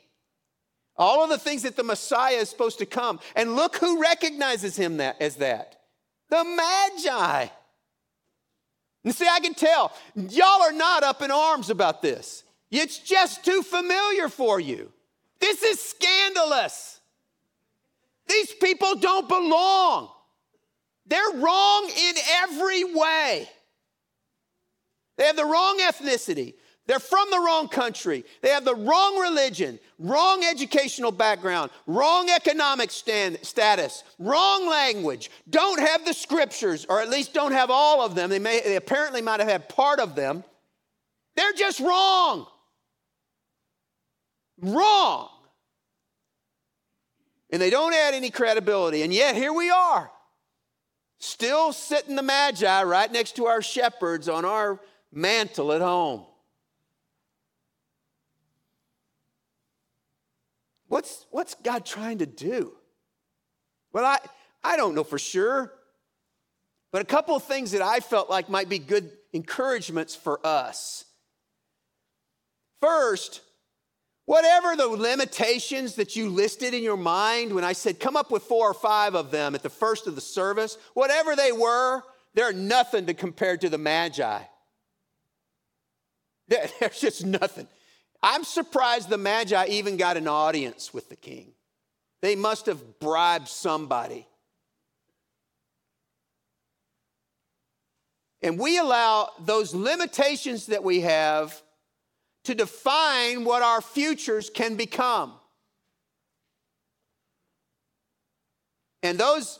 All 0.98 1.24
of 1.24 1.30
the 1.30 1.40
things 1.40 1.64
that 1.64 1.76
the 1.76 1.84
Messiah 1.84 2.36
is 2.36 2.50
supposed 2.50 2.78
to 2.80 2.86
come. 2.86 3.20
And 3.36 3.56
look 3.56 3.78
who 3.78 4.00
recognizes 4.00 4.76
him 4.76 4.98
that, 4.98 5.20
as 5.20 5.38
that 5.38 5.78
the 6.30 6.44
Magi. 6.44 7.48
And 9.04 9.16
see, 9.16 9.28
I 9.28 9.40
can 9.40 9.54
tell 9.54 9.92
y'all 10.16 10.62
are 10.62 10.72
not 10.72 11.04
up 11.04 11.22
in 11.22 11.32
arms 11.32 11.70
about 11.70 12.02
this. 12.02 12.44
It's 12.70 13.00
just 13.00 13.44
too 13.44 13.64
familiar 13.64 14.30
for 14.30 14.60
you. 14.60 14.92
This 15.40 15.64
is 15.64 15.80
scandalous. 15.80 17.00
These 18.28 18.54
people 18.54 18.96
don't 18.96 19.28
belong. 19.28 20.10
They're 21.08 21.34
wrong 21.34 21.90
in 21.90 22.16
every 22.44 22.84
way. 22.86 23.50
They 25.18 25.26
have 25.26 25.36
the 25.36 25.46
wrong 25.46 25.80
ethnicity. 25.80 26.54
They're 26.88 27.00
from 27.00 27.28
the 27.30 27.39
wrong 27.39 27.67
country. 27.67 28.26
They 28.41 28.50
have 28.50 28.65
the 28.65 28.76
wrong 28.76 29.20
religion, 29.20 29.80
wrong 30.00 30.44
educational 30.44 31.12
background, 31.12 31.72
wrong 31.86 32.30
economic 32.30 32.89
stand, 32.91 33.38
status, 33.44 34.04
wrong 34.17 34.67
language, 34.67 35.30
don't 35.50 35.80
have 35.80 36.06
the 36.06 36.13
scriptures, 36.13 36.86
or 36.89 37.00
at 37.00 37.10
least 37.10 37.34
don't 37.34 37.52
have 37.52 37.70
all 37.70 38.02
of 38.02 38.15
them. 38.15 38.30
They, 38.30 38.39
may, 38.39 38.62
they 38.62 38.76
apparently 38.76 39.22
might 39.22 39.39
have 39.39 39.48
had 39.48 39.70
part 39.70 40.00
of 40.00 40.15
them. 40.15 40.44
They're 41.36 41.54
just 41.54 41.80
wrong. 41.80 42.48
Wrong. 44.60 45.30
And 47.52 47.62
they 47.62 47.70
don't 47.70 47.94
add 47.94 48.15
any 48.15 48.32
credibility. 48.32 49.04
And 49.04 49.13
yet, 49.13 49.36
here 49.36 49.54
we 49.54 49.70
are, 49.70 50.12
still 51.20 51.74
sitting 51.74 52.15
the 52.15 52.24
Magi 52.24 52.84
right 52.84 53.12
next 53.12 53.36
to 53.36 53.46
our 53.46 53.62
shepherds 53.62 54.28
on 54.28 54.46
our 54.46 54.80
mantle 55.12 55.72
at 55.74 55.82
home. 55.82 56.26
What's, 60.91 61.25
what's 61.32 61.56
God 61.56 61.86
trying 61.86 62.17
to 62.17 62.25
do? 62.25 62.73
Well, 63.93 64.04
I, 64.04 64.17
I 64.62 64.75
don't 64.75 64.93
know 64.93 65.06
for 65.06 65.17
sure, 65.17 65.71
but 66.91 67.01
a 67.01 67.06
couple 67.06 67.34
of 67.34 67.45
things 67.45 67.71
that 67.71 67.82
I 67.82 68.01
felt 68.01 68.30
like 68.30 68.49
might 68.49 68.67
be 68.67 68.77
good 68.77 69.10
encouragements 69.32 70.17
for 70.17 70.45
us. 70.45 71.06
First, 72.82 73.39
whatever 74.25 74.75
the 74.75 74.88
limitations 74.88 75.95
that 75.95 76.17
you 76.17 76.27
listed 76.27 76.73
in 76.73 76.84
your 76.84 76.97
mind 76.97 77.56
when 77.56 77.63
I 77.63 77.71
said 77.71 78.01
come 78.01 78.17
up 78.17 78.30
with 78.30 78.43
four 78.43 78.69
or 78.69 78.73
five 78.73 79.15
of 79.15 79.32
them 79.32 79.56
at 79.56 79.63
the 79.63 79.69
first 79.69 80.08
of 80.08 80.15
the 80.15 80.21
service, 80.21 80.77
whatever 80.93 81.38
they 81.38 81.54
were, 81.54 82.04
they're 82.34 82.51
nothing 82.51 83.06
to 83.06 83.13
compare 83.13 83.56
to 83.56 83.69
the 83.69 83.77
Magi. 83.77 84.41
There's 86.49 86.71
just 86.99 87.25
nothing. 87.25 87.69
I'm 88.24 88.44
surprised 88.44 89.10
the 89.10 89.18
Magi 89.18 89.66
even 89.68 89.98
got 89.98 90.18
an 90.18 90.28
audience 90.28 90.94
with 90.94 91.10
the 91.10 91.16
king. 91.16 91.54
They 92.22 92.36
must 92.36 92.68
have 92.68 93.00
bribed 93.00 93.48
somebody. 93.48 94.28
And 98.44 98.60
we 98.60 98.78
allow 98.78 99.30
those 99.40 99.74
limitations 99.74 100.68
that 100.68 100.84
we 100.84 101.02
have 101.02 101.62
to 102.44 102.56
define 102.56 103.44
what 103.44 103.62
our 103.62 103.82
futures 103.82 104.50
can 104.50 104.76
become. 104.76 105.34
And 109.04 109.18
those 109.18 109.60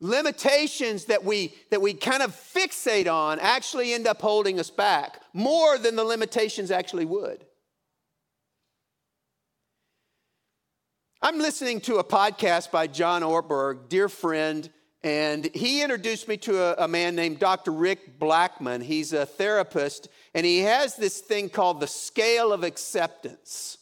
limitations 0.00 1.04
that 1.06 1.24
we 1.24 1.54
that 1.70 1.80
we 1.80 1.92
kind 1.92 2.22
of 2.22 2.34
fixate 2.34 3.12
on 3.12 3.38
actually 3.38 3.92
end 3.92 4.06
up 4.06 4.20
holding 4.20 4.58
us 4.58 4.70
back 4.70 5.20
more 5.32 5.78
than 5.78 5.94
the 5.94 6.04
limitations 6.04 6.70
actually 6.70 7.04
would. 7.04 7.44
I'm 11.22 11.36
listening 11.36 11.82
to 11.82 11.96
a 11.96 12.04
podcast 12.04 12.70
by 12.70 12.86
John 12.86 13.20
Ortberg, 13.20 13.90
dear 13.90 14.08
friend, 14.08 14.66
and 15.02 15.44
he 15.54 15.82
introduced 15.82 16.28
me 16.28 16.38
to 16.38 16.62
a, 16.62 16.84
a, 16.86 16.88
man 16.88 17.14
named 17.14 17.38
Dr. 17.38 17.72
Rick 17.72 18.18
Blackman. 18.18 18.80
He's 18.80 19.12
a 19.12 19.26
therapist, 19.26 20.08
and 20.34 20.46
he 20.46 20.60
has 20.60 20.96
this 20.96 21.20
thing 21.20 21.50
called 21.50 21.78
the 21.78 21.86
scale 21.86 22.54
of 22.54 22.64
acceptance. 22.64 23.76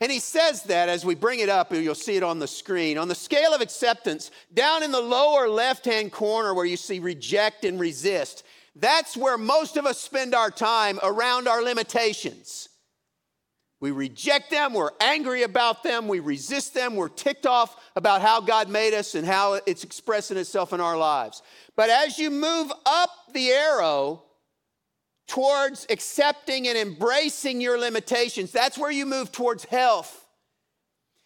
And 0.00 0.10
he 0.10 0.18
says 0.18 0.62
that 0.62 0.88
as 0.88 1.04
we 1.04 1.14
bring 1.14 1.40
it 1.40 1.50
up, 1.50 1.70
you'll 1.74 1.94
see 1.94 2.16
it 2.16 2.22
on 2.22 2.38
the 2.38 2.48
screen. 2.48 2.96
On 2.96 3.08
the 3.08 3.14
scale 3.14 3.52
of 3.52 3.60
acceptance, 3.60 4.30
down 4.54 4.82
in 4.82 4.92
the 4.92 5.00
lower 5.02 5.46
left 5.46 5.84
hand 5.84 6.10
corner 6.10 6.54
where 6.54 6.64
you 6.64 6.78
see 6.78 7.00
reject 7.00 7.66
and 7.66 7.78
resist, 7.78 8.44
that's 8.76 9.14
where 9.14 9.36
most 9.36 9.76
of 9.76 9.84
us 9.84 10.00
spend 10.00 10.34
our 10.34 10.50
time 10.50 10.98
around 11.02 11.46
our 11.46 11.62
limitations. 11.62 12.70
We 13.80 13.90
reject 13.90 14.50
them, 14.50 14.72
we're 14.72 14.90
angry 15.00 15.42
about 15.42 15.82
them, 15.82 16.08
we 16.08 16.20
resist 16.20 16.72
them, 16.72 16.96
we're 16.96 17.10
ticked 17.10 17.44
off 17.44 17.76
about 17.94 18.22
how 18.22 18.40
God 18.40 18.70
made 18.70 18.94
us 18.94 19.14
and 19.14 19.26
how 19.26 19.60
it's 19.66 19.84
expressing 19.84 20.38
itself 20.38 20.72
in 20.72 20.80
our 20.80 20.96
lives. 20.96 21.42
But 21.76 21.90
as 21.90 22.18
you 22.18 22.30
move 22.30 22.72
up 22.86 23.10
the 23.34 23.50
arrow 23.50 24.22
towards 25.28 25.86
accepting 25.90 26.68
and 26.68 26.78
embracing 26.78 27.60
your 27.60 27.78
limitations, 27.78 28.50
that's 28.50 28.78
where 28.78 28.90
you 28.90 29.04
move 29.04 29.30
towards 29.30 29.64
health. 29.64 30.26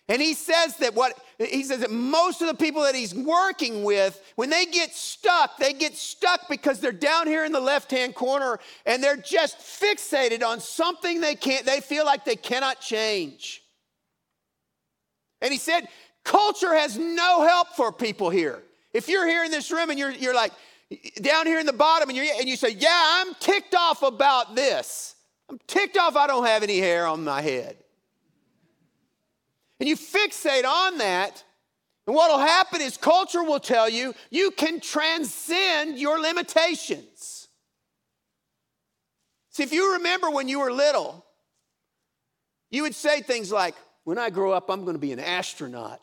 And 0.08 0.20
he 0.20 0.34
says 0.34 0.76
that 0.78 0.94
what 0.94 1.16
he 1.48 1.62
says 1.64 1.80
that 1.80 1.90
most 1.90 2.42
of 2.42 2.48
the 2.48 2.54
people 2.54 2.82
that 2.82 2.94
he's 2.94 3.14
working 3.14 3.82
with, 3.82 4.20
when 4.36 4.50
they 4.50 4.66
get 4.66 4.94
stuck, 4.94 5.56
they 5.56 5.72
get 5.72 5.96
stuck 5.96 6.48
because 6.50 6.80
they're 6.80 6.92
down 6.92 7.26
here 7.26 7.46
in 7.46 7.52
the 7.52 7.60
left-hand 7.60 8.14
corner 8.14 8.58
and 8.84 9.02
they're 9.02 9.16
just 9.16 9.58
fixated 9.58 10.44
on 10.44 10.60
something 10.60 11.20
they 11.20 11.34
can't, 11.34 11.64
they 11.64 11.80
feel 11.80 12.04
like 12.04 12.26
they 12.26 12.36
cannot 12.36 12.80
change. 12.80 13.62
And 15.40 15.50
he 15.50 15.58
said, 15.58 15.88
culture 16.24 16.74
has 16.74 16.98
no 16.98 17.46
help 17.46 17.68
for 17.68 17.90
people 17.90 18.28
here. 18.28 18.62
If 18.92 19.08
you're 19.08 19.26
here 19.26 19.42
in 19.42 19.50
this 19.50 19.70
room 19.70 19.88
and 19.88 19.98
you're, 19.98 20.10
you're 20.10 20.34
like 20.34 20.52
down 21.22 21.46
here 21.46 21.58
in 21.58 21.64
the 21.64 21.72
bottom 21.72 22.10
and, 22.10 22.18
you 22.18 22.30
and 22.38 22.48
you 22.48 22.56
say, 22.56 22.70
Yeah, 22.70 22.90
I'm 22.92 23.34
ticked 23.36 23.74
off 23.74 24.02
about 24.02 24.56
this. 24.56 25.14
I'm 25.48 25.58
ticked 25.66 25.96
off 25.96 26.16
I 26.16 26.26
don't 26.26 26.44
have 26.44 26.62
any 26.62 26.78
hair 26.78 27.06
on 27.06 27.24
my 27.24 27.40
head 27.40 27.76
and 29.80 29.88
you 29.88 29.96
fixate 29.96 30.64
on 30.64 30.98
that, 30.98 31.42
and 32.06 32.14
what 32.14 32.30
will 32.30 32.38
happen 32.38 32.80
is 32.80 32.96
culture 32.96 33.42
will 33.42 33.60
tell 33.60 33.88
you 33.88 34.14
you 34.30 34.50
can 34.50 34.80
transcend 34.80 35.98
your 35.98 36.20
limitations. 36.20 37.48
See, 39.50 39.62
if 39.62 39.72
you 39.72 39.94
remember 39.94 40.30
when 40.30 40.48
you 40.48 40.60
were 40.60 40.72
little, 40.72 41.24
you 42.70 42.82
would 42.82 42.94
say 42.94 43.20
things 43.20 43.50
like, 43.50 43.74
When 44.04 44.18
I 44.18 44.30
grow 44.30 44.52
up, 44.52 44.70
I'm 44.70 44.82
going 44.82 44.94
to 44.94 45.00
be 45.00 45.12
an 45.12 45.20
astronaut. 45.20 46.00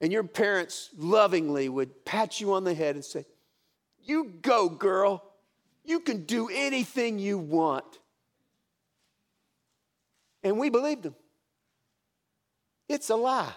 And 0.00 0.12
your 0.12 0.24
parents 0.24 0.90
lovingly 0.96 1.68
would 1.68 2.04
pat 2.06 2.40
you 2.40 2.54
on 2.54 2.64
the 2.64 2.72
head 2.72 2.94
and 2.94 3.04
say, 3.04 3.26
You 4.02 4.32
go, 4.42 4.68
girl. 4.68 5.24
You 5.84 6.00
can 6.00 6.24
do 6.24 6.48
anything 6.52 7.18
you 7.18 7.38
want. 7.38 7.99
And 10.42 10.58
we 10.58 10.70
believed 10.70 11.02
them. 11.02 11.14
It's 12.88 13.10
a 13.10 13.16
lie. 13.16 13.52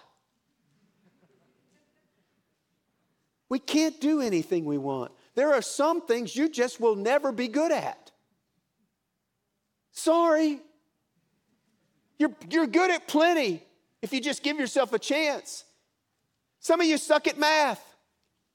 We 3.50 3.60
can't 3.60 4.00
do 4.02 4.22
anything 4.22 4.66
we 4.66 4.78
want. 4.78 5.12
There 5.36 5.54
are 5.54 5.62
some 5.62 6.02
things 6.02 6.36
you 6.36 6.50
just 6.50 6.80
will 6.80 6.96
never 6.96 7.32
be 7.32 7.48
good 7.48 7.72
at. 7.72 8.12
Sorry. 9.92 10.60
You're, 12.18 12.36
you're 12.50 12.68
good 12.68 12.92
at 12.92 13.08
plenty 13.08 13.64
if 14.02 14.12
you 14.12 14.22
just 14.22 14.44
give 14.44 14.60
yourself 14.60 14.94
a 14.94 15.00
chance. 15.00 15.64
Some 16.60 16.82
of 16.82 16.88
you 16.88 16.98
suck 16.98 17.28
at 17.28 17.38
math. 17.38 17.84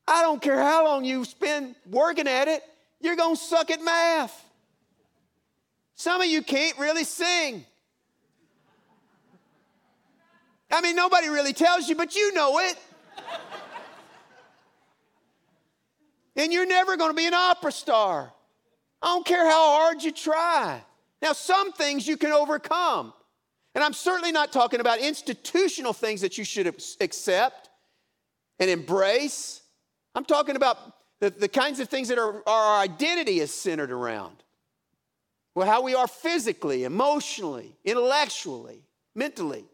I 0.07 0.23
don't 0.23 0.41
care 0.41 0.59
how 0.59 0.85
long 0.85 1.05
you 1.05 1.25
spend 1.25 1.75
working 1.89 2.27
at 2.27 2.49
it, 2.49 2.63
you're 3.01 3.17
going 3.17 3.37
to 3.37 3.41
suck 3.43 3.71
at 3.71 3.83
math. 3.83 4.45
Some 5.95 6.21
of 6.21 6.27
you 6.27 6.43
can't 6.43 6.79
really 6.79 7.05
sing. 7.05 7.65
I 10.71 10.81
mean, 10.81 10.97
nobody 10.97 11.29
really 11.29 11.53
tells 11.53 11.89
you, 11.89 11.95
but 11.95 12.15
you 12.15 12.33
know 12.35 12.59
it. 12.59 12.77
and 16.37 16.53
you're 16.53 16.67
never 16.67 16.97
going 16.97 17.11
to 17.11 17.17
be 17.17 17.27
an 17.27 17.35
opera 17.35 17.73
star. 17.73 18.33
I 19.01 19.07
don't 19.07 19.27
care 19.27 19.45
how 19.45 19.79
hard 19.79 20.03
you 20.03 20.13
try. 20.13 20.83
Now, 21.23 21.33
some 21.33 21.73
things 21.73 22.07
you 22.07 22.17
can 22.17 22.33
overcome. 22.33 23.13
And 23.75 23.85
I'm 23.85 23.93
certainly 23.93 24.33
not 24.33 24.53
talking 24.53 24.81
about 24.81 24.99
institutional 24.99 25.93
things 25.93 26.21
that 26.21 26.37
you 26.37 26.45
should 26.45 26.67
accept 27.01 27.71
and 28.59 28.71
embrace. 28.71 29.63
I'm 30.15 30.25
talking 30.25 30.57
about 30.57 30.79
the, 31.21 31.31
the 31.31 31.49
kinds 31.49 31.81
of 31.81 31.89
things 31.89 32.09
that 32.09 32.19
are, 32.19 32.43
our 32.47 32.83
identity 32.83 33.41
is 33.41 33.53
centered 33.53 33.91
around. 33.91 34.37
Well, 35.55 35.67
how 35.67 35.83
we 35.83 35.95
are 35.95 36.07
physically, 36.07 36.85
emotionally, 36.85 37.77
intellectually, 37.85 38.85
mentally. 39.15 39.65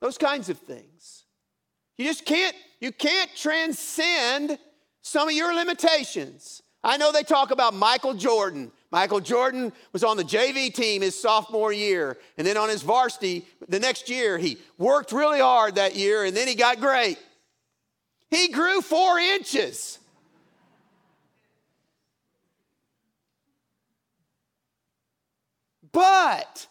Those 0.00 0.18
kinds 0.18 0.48
of 0.48 0.58
things. 0.58 1.24
You 1.96 2.06
just 2.06 2.24
can't, 2.24 2.56
you 2.80 2.92
can't 2.92 3.30
transcend 3.36 4.58
some 5.02 5.28
of 5.28 5.34
your 5.34 5.54
limitations. 5.54 6.62
I 6.82 6.96
know 6.96 7.12
they 7.12 7.22
talk 7.22 7.50
about 7.50 7.74
Michael 7.74 8.14
Jordan. 8.14 8.72
Michael 8.90 9.20
Jordan 9.20 9.72
was 9.92 10.02
on 10.02 10.16
the 10.16 10.24
JV 10.24 10.72
team 10.72 11.02
his 11.02 11.20
sophomore 11.20 11.72
year, 11.72 12.16
and 12.38 12.46
then 12.46 12.56
on 12.56 12.68
his 12.68 12.82
varsity 12.82 13.46
the 13.68 13.78
next 13.78 14.08
year, 14.08 14.38
he 14.38 14.56
worked 14.78 15.12
really 15.12 15.40
hard 15.40 15.74
that 15.74 15.94
year, 15.94 16.24
and 16.24 16.34
then 16.34 16.48
he 16.48 16.54
got 16.54 16.80
great. 16.80 17.18
He 18.30 18.48
grew 18.48 18.80
four 18.80 19.18
inches. 19.18 19.98
But 25.92 26.66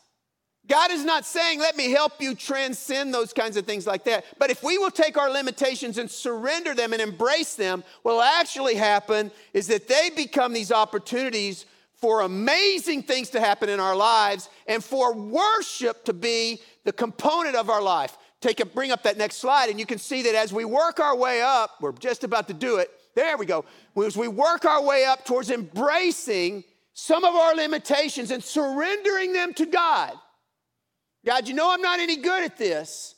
God 0.70 0.92
is 0.92 1.04
not 1.04 1.26
saying, 1.26 1.60
let 1.60 1.76
me 1.76 1.90
help 1.90 2.22
you 2.22 2.36
transcend 2.36 3.12
those 3.12 3.34
kinds 3.34 3.58
of 3.58 3.66
things 3.66 3.88
like 3.88 4.04
that. 4.04 4.24
But 4.38 4.52
if 4.52 4.64
we 4.64 4.78
will 4.78 4.92
take 4.92 5.18
our 5.18 5.32
limitations 5.32 5.98
and 5.98 6.10
surrender 6.10 6.76
them 6.76 6.94
and 6.94 7.02
embrace 7.02 7.56
them, 7.56 7.84
what 8.04 8.14
will 8.14 8.22
actually 8.22 8.76
happen 8.76 9.32
is 9.54 9.66
that 9.68 9.88
they 9.88 10.12
become 10.16 10.54
these 10.54 10.72
opportunities 10.72 11.66
for 11.96 12.22
amazing 12.22 13.02
things 13.02 13.32
to 13.32 13.40
happen 13.40 13.68
in 13.68 13.80
our 13.80 13.96
lives 13.96 14.48
and 14.68 14.84
for 14.84 15.14
worship 15.16 16.06
to 16.06 16.14
be 16.14 16.62
the 16.86 16.94
component 16.94 17.56
of 17.56 17.70
our 17.70 17.82
life. 17.82 18.16
Take 18.40 18.60
a, 18.60 18.66
bring 18.66 18.92
up 18.92 19.04
that 19.04 19.18
next 19.18 19.38
slide, 19.38 19.70
and 19.70 19.80
you 19.80 19.86
can 19.88 19.98
see 19.98 20.22
that 20.22 20.36
as 20.36 20.54
we 20.54 20.64
work 20.66 21.00
our 21.00 21.18
way 21.18 21.42
up, 21.42 21.72
we're 21.82 21.92
just 21.94 22.24
about 22.24 22.48
to 22.48 22.54
do 22.54 22.78
it. 22.78 22.90
There 23.16 23.38
we 23.38 23.46
go. 23.46 23.66
As 23.98 24.16
we 24.16 24.28
work 24.28 24.66
our 24.66 24.82
way 24.84 25.04
up 25.04 25.26
towards 25.26 25.50
embracing 25.50 26.64
some 26.94 27.26
of 27.26 27.36
our 27.36 27.56
limitations 27.56 28.30
and 28.30 28.42
surrendering 28.42 29.34
them 29.34 29.54
to 29.56 29.66
God. 29.66 30.14
God, 31.26 31.48
you 31.48 31.54
know 31.54 31.72
I'm 31.72 31.82
not 31.82 32.00
any 32.00 32.18
good 32.18 32.44
at 32.44 32.58
this, 32.58 33.16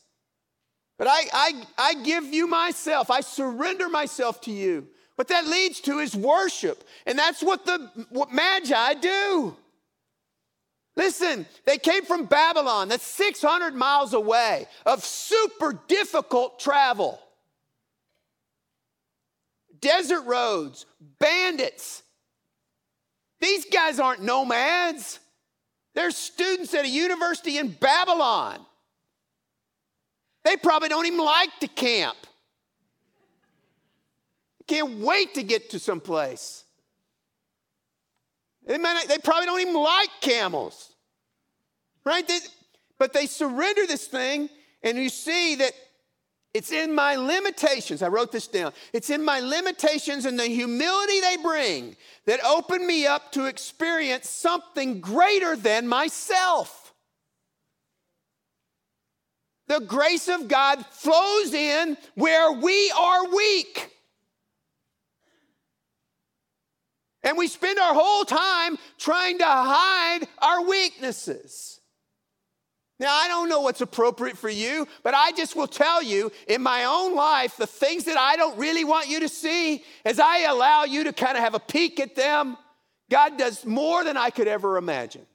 but 0.98 1.08
I, 1.08 1.22
I, 1.34 1.64
I 1.78 1.94
give 2.04 2.26
you 2.26 2.48
myself. 2.48 3.12
I 3.12 3.22
surrender 3.22 3.90
myself 3.90 4.42
to 4.42 4.52
you. 4.52 4.88
What 5.16 5.28
that 5.28 5.46
leads 5.46 5.80
to 5.82 6.00
is 6.00 6.16
worship. 6.16 6.84
And 7.06 7.18
that's 7.18 7.44
what 7.44 7.66
the 7.66 7.92
what 8.10 8.32
Magi 8.32 8.96
do. 8.96 9.56
Listen, 10.96 11.46
they 11.66 11.78
came 11.78 12.04
from 12.04 12.26
Babylon, 12.26 12.90
that's 12.90 13.06
600 13.06 13.74
miles 13.74 14.14
away, 14.14 14.66
of 14.86 15.06
super 15.06 15.80
difficult 15.88 16.60
travel. 16.60 17.20
Desert 19.80 20.24
roads, 20.24 20.86
bandits. 21.20 22.04
These 23.40 23.66
guys 23.66 24.00
aren't 24.00 24.22
nomads. 24.22 25.20
They're 25.93 26.12
students 26.12 26.73
at 26.73 26.86
a 26.86 26.89
university 26.89 27.58
in 27.58 27.69
Babylon. 27.69 28.60
They 30.43 30.58
probably 30.58 30.89
don't 30.89 31.06
even 31.06 31.23
like 31.23 31.49
to 31.60 31.67
camp. 31.67 32.17
Can't 34.67 34.99
wait 34.99 35.34
to 35.36 35.43
get 35.43 35.71
to 35.71 35.80
some 35.80 35.99
place. 35.99 36.63
They, 38.65 38.77
they 38.77 39.17
probably 39.17 39.47
don't 39.47 39.60
even 39.60 39.75
like 39.75 40.10
camels, 40.21 40.93
right? 42.06 42.25
They, 42.27 42.39
but 42.97 43.12
they 43.12 43.25
surrender 43.25 43.86
this 43.86 44.08
thing, 44.08 44.49
and 44.84 44.97
you 44.97 45.10
see 45.10 45.56
that 45.56 45.73
it's 46.54 46.72
in 46.72 46.94
my 46.94 47.16
limitations. 47.16 48.02
I 48.02 48.10
wrote 48.10 48.32
this 48.32 48.48
down. 48.48 48.74
It's 48.92 49.10
in 49.10 49.24
my 49.24 49.40
limitations 49.40 50.26
and 50.26 50.38
the 50.38 50.48
humility 50.48 51.20
they 51.22 51.38
bring 51.38 51.96
that 52.26 52.44
open 52.44 52.86
me 52.86 53.06
up 53.06 53.32
to 53.34 53.46
experience 53.46 54.30
something 54.30 55.00
greater 55.00 55.56
than 55.56 55.88
myself. 55.88 56.94
The 59.68 59.80
grace 59.80 60.28
of 60.28 60.50
God 60.50 60.86
flows 60.88 61.54
in 61.54 61.96
where 62.16 62.52
we 62.52 62.92
are 62.92 63.28
weak. 63.34 63.90
And 67.24 67.38
we 67.38 67.48
spend 67.48 67.80
our 67.80 67.94
whole 67.94 68.26
time 68.26 68.78
trying 68.98 69.38
to 69.38 69.46
hide 69.46 70.28
our 70.40 70.66
weaknesses. 70.66 71.81
Now, 73.02 73.16
I 73.16 73.28
don't 73.28 73.50
know 73.50 73.62
what's 73.62 73.82
appropriate 73.82 74.38
for 74.38 74.48
you, 74.48 74.88
but 75.02 75.16
I 75.16 75.32
just 75.32 75.56
will 75.56 75.66
tell 75.66 76.04
you 76.04 76.32
in 76.48 76.62
my 76.62 76.84
own 76.84 77.16
life, 77.16 77.58
the 77.58 77.66
things 77.66 78.04
that 78.04 78.16
I 78.16 78.36
don't 78.36 78.56
really 78.60 78.84
want 78.84 79.10
you 79.10 79.22
to 79.22 79.28
see, 79.28 79.84
as 80.06 80.20
I 80.20 80.42
allow 80.42 80.84
you 80.84 81.06
to 81.06 81.12
kind 81.12 81.36
of 81.36 81.44
have 81.44 81.56
a 81.56 81.60
peek 81.60 82.00
at 82.00 82.16
them, 82.16 82.58
God 83.10 83.40
does 83.40 83.66
more 83.66 84.04
than 84.04 84.18
I 84.18 84.30
could 84.30 84.48
ever 84.48 84.78
imagine. 84.78 85.26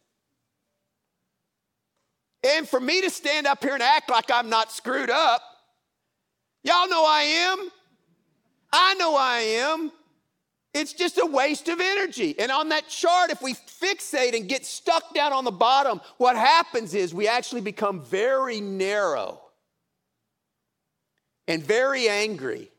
And 2.45 2.69
for 2.69 2.79
me 2.79 3.01
to 3.01 3.11
stand 3.11 3.49
up 3.49 3.65
here 3.65 3.75
and 3.75 3.83
act 3.83 4.11
like 4.11 4.31
I'm 4.31 4.49
not 4.49 4.71
screwed 4.71 5.11
up, 5.11 5.43
y'all 6.63 6.89
know 6.89 7.05
I 7.05 7.23
am. 7.23 7.69
I 8.73 8.95
know 8.95 9.17
I 9.17 9.39
am. 9.39 9.91
It's 10.77 10.93
just 10.93 11.17
a 11.17 11.25
waste 11.25 11.69
of 11.69 11.81
energy. 11.81 12.39
And 12.39 12.53
on 12.53 12.69
that 12.69 12.87
chart, 12.87 13.31
if 13.31 13.41
we 13.41 13.55
fixate 13.55 14.37
and 14.37 14.47
get 14.47 14.67
stuck 14.67 15.15
down 15.15 15.33
on 15.33 15.45
the 15.45 15.51
bottom, 15.51 16.03
what 16.19 16.37
happens 16.37 16.93
is 16.93 17.15
we 17.15 17.29
actually 17.29 17.63
become 17.63 18.03
very 18.03 18.61
narrow 18.61 19.41
and 21.49 21.65
very 21.65 22.11
angry 22.11 22.71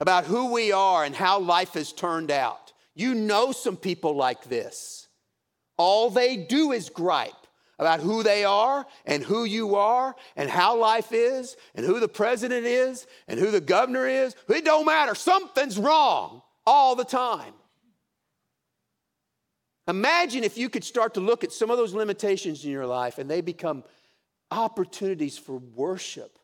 about 0.00 0.24
who 0.24 0.50
we 0.50 0.72
are 0.72 1.04
and 1.04 1.14
how 1.14 1.40
life 1.40 1.74
has 1.74 1.92
turned 1.92 2.30
out. 2.30 2.72
You 2.94 3.14
know 3.14 3.52
some 3.52 3.76
people 3.76 4.16
like 4.16 4.44
this. 4.44 5.06
All 5.76 6.08
they 6.08 6.38
do 6.38 6.72
is 6.72 6.88
gripe 6.88 7.34
about 7.78 8.00
who 8.00 8.22
they 8.22 8.46
are 8.46 8.86
and 9.04 9.22
who 9.22 9.44
you 9.44 9.74
are 9.74 10.16
and 10.36 10.48
how 10.48 10.78
life 10.78 11.12
is 11.12 11.54
and 11.74 11.84
who 11.84 12.00
the 12.00 12.08
president 12.08 12.64
is 12.64 13.06
and 13.28 13.38
who 13.38 13.50
the 13.50 13.60
governor 13.60 14.06
is. 14.08 14.34
It 14.48 14.64
don't 14.64 14.86
matter. 14.86 15.14
Something's 15.14 15.76
wrong 15.76 16.40
all 16.70 16.94
the 16.94 17.04
time. 17.04 17.52
Imagine 19.88 20.44
if 20.44 20.56
you 20.56 20.68
could 20.68 20.84
start 20.84 21.14
to 21.14 21.20
look 21.20 21.42
at 21.42 21.50
some 21.50 21.68
of 21.68 21.76
those 21.76 21.94
limitations 21.94 22.64
in 22.64 22.70
your 22.70 22.86
life 22.86 23.18
and 23.18 23.28
they 23.28 23.40
become 23.40 23.82
opportunities 24.52 25.36
for 25.36 25.56
worship. 25.56 26.38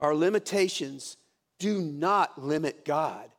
Our 0.00 0.12
limitations 0.12 1.16
do 1.60 1.80
not 1.80 2.42
limit 2.42 2.84
God 2.84 3.30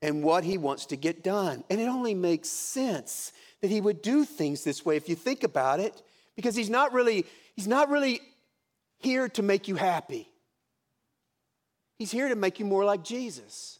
and 0.00 0.22
what 0.22 0.44
He 0.44 0.56
wants 0.56 0.86
to 0.86 0.96
get 0.96 1.22
done. 1.22 1.62
And 1.68 1.78
it 1.78 1.88
only 1.88 2.14
makes 2.14 2.48
sense 2.48 3.34
that 3.60 3.68
He 3.70 3.82
would 3.82 4.00
do 4.00 4.24
things 4.24 4.64
this 4.64 4.82
way 4.82 4.96
if 4.96 5.10
you 5.10 5.14
think 5.14 5.44
about 5.44 5.78
it, 5.78 6.02
because 6.36 6.56
He's 6.56 6.70
not 6.70 6.94
really, 6.94 7.26
He's 7.54 7.68
not 7.68 7.90
really 7.90 8.22
here 8.96 9.28
to 9.28 9.42
make 9.42 9.68
you 9.68 9.76
happy. 9.76 10.30
He's 11.98 12.10
here 12.10 12.28
to 12.28 12.36
make 12.36 12.58
you 12.58 12.64
more 12.64 12.84
like 12.84 13.04
Jesus. 13.04 13.78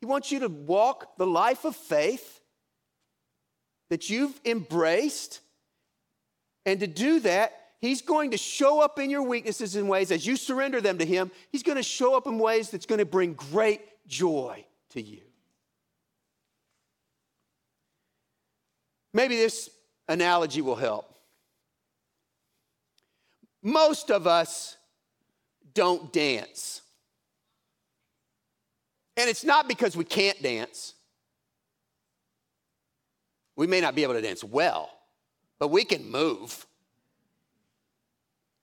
He 0.00 0.06
wants 0.06 0.30
you 0.30 0.40
to 0.40 0.48
walk 0.48 1.16
the 1.18 1.26
life 1.26 1.64
of 1.64 1.76
faith 1.76 2.40
that 3.90 4.08
you've 4.08 4.38
embraced. 4.44 5.40
And 6.64 6.80
to 6.80 6.86
do 6.86 7.20
that, 7.20 7.56
He's 7.80 8.02
going 8.02 8.32
to 8.32 8.36
show 8.36 8.82
up 8.82 8.98
in 8.98 9.08
your 9.08 9.22
weaknesses 9.22 9.74
in 9.74 9.88
ways 9.88 10.10
as 10.10 10.26
you 10.26 10.36
surrender 10.36 10.80
them 10.80 10.98
to 10.98 11.04
Him. 11.04 11.30
He's 11.50 11.62
going 11.62 11.76
to 11.76 11.82
show 11.82 12.14
up 12.14 12.26
in 12.26 12.38
ways 12.38 12.70
that's 12.70 12.86
going 12.86 12.98
to 12.98 13.06
bring 13.06 13.32
great 13.32 13.80
joy 14.06 14.64
to 14.90 15.00
you. 15.00 15.20
Maybe 19.12 19.36
this 19.36 19.70
analogy 20.08 20.60
will 20.60 20.76
help. 20.76 21.18
Most 23.62 24.10
of 24.10 24.26
us 24.26 24.76
don't 25.74 26.12
dance. 26.12 26.82
And 29.20 29.28
it's 29.28 29.44
not 29.44 29.68
because 29.68 29.98
we 29.98 30.04
can't 30.04 30.42
dance. 30.42 30.94
We 33.54 33.66
may 33.66 33.82
not 33.82 33.94
be 33.94 34.02
able 34.02 34.14
to 34.14 34.22
dance 34.22 34.42
well, 34.42 34.90
but 35.58 35.68
we 35.68 35.84
can 35.84 36.10
move 36.10 36.66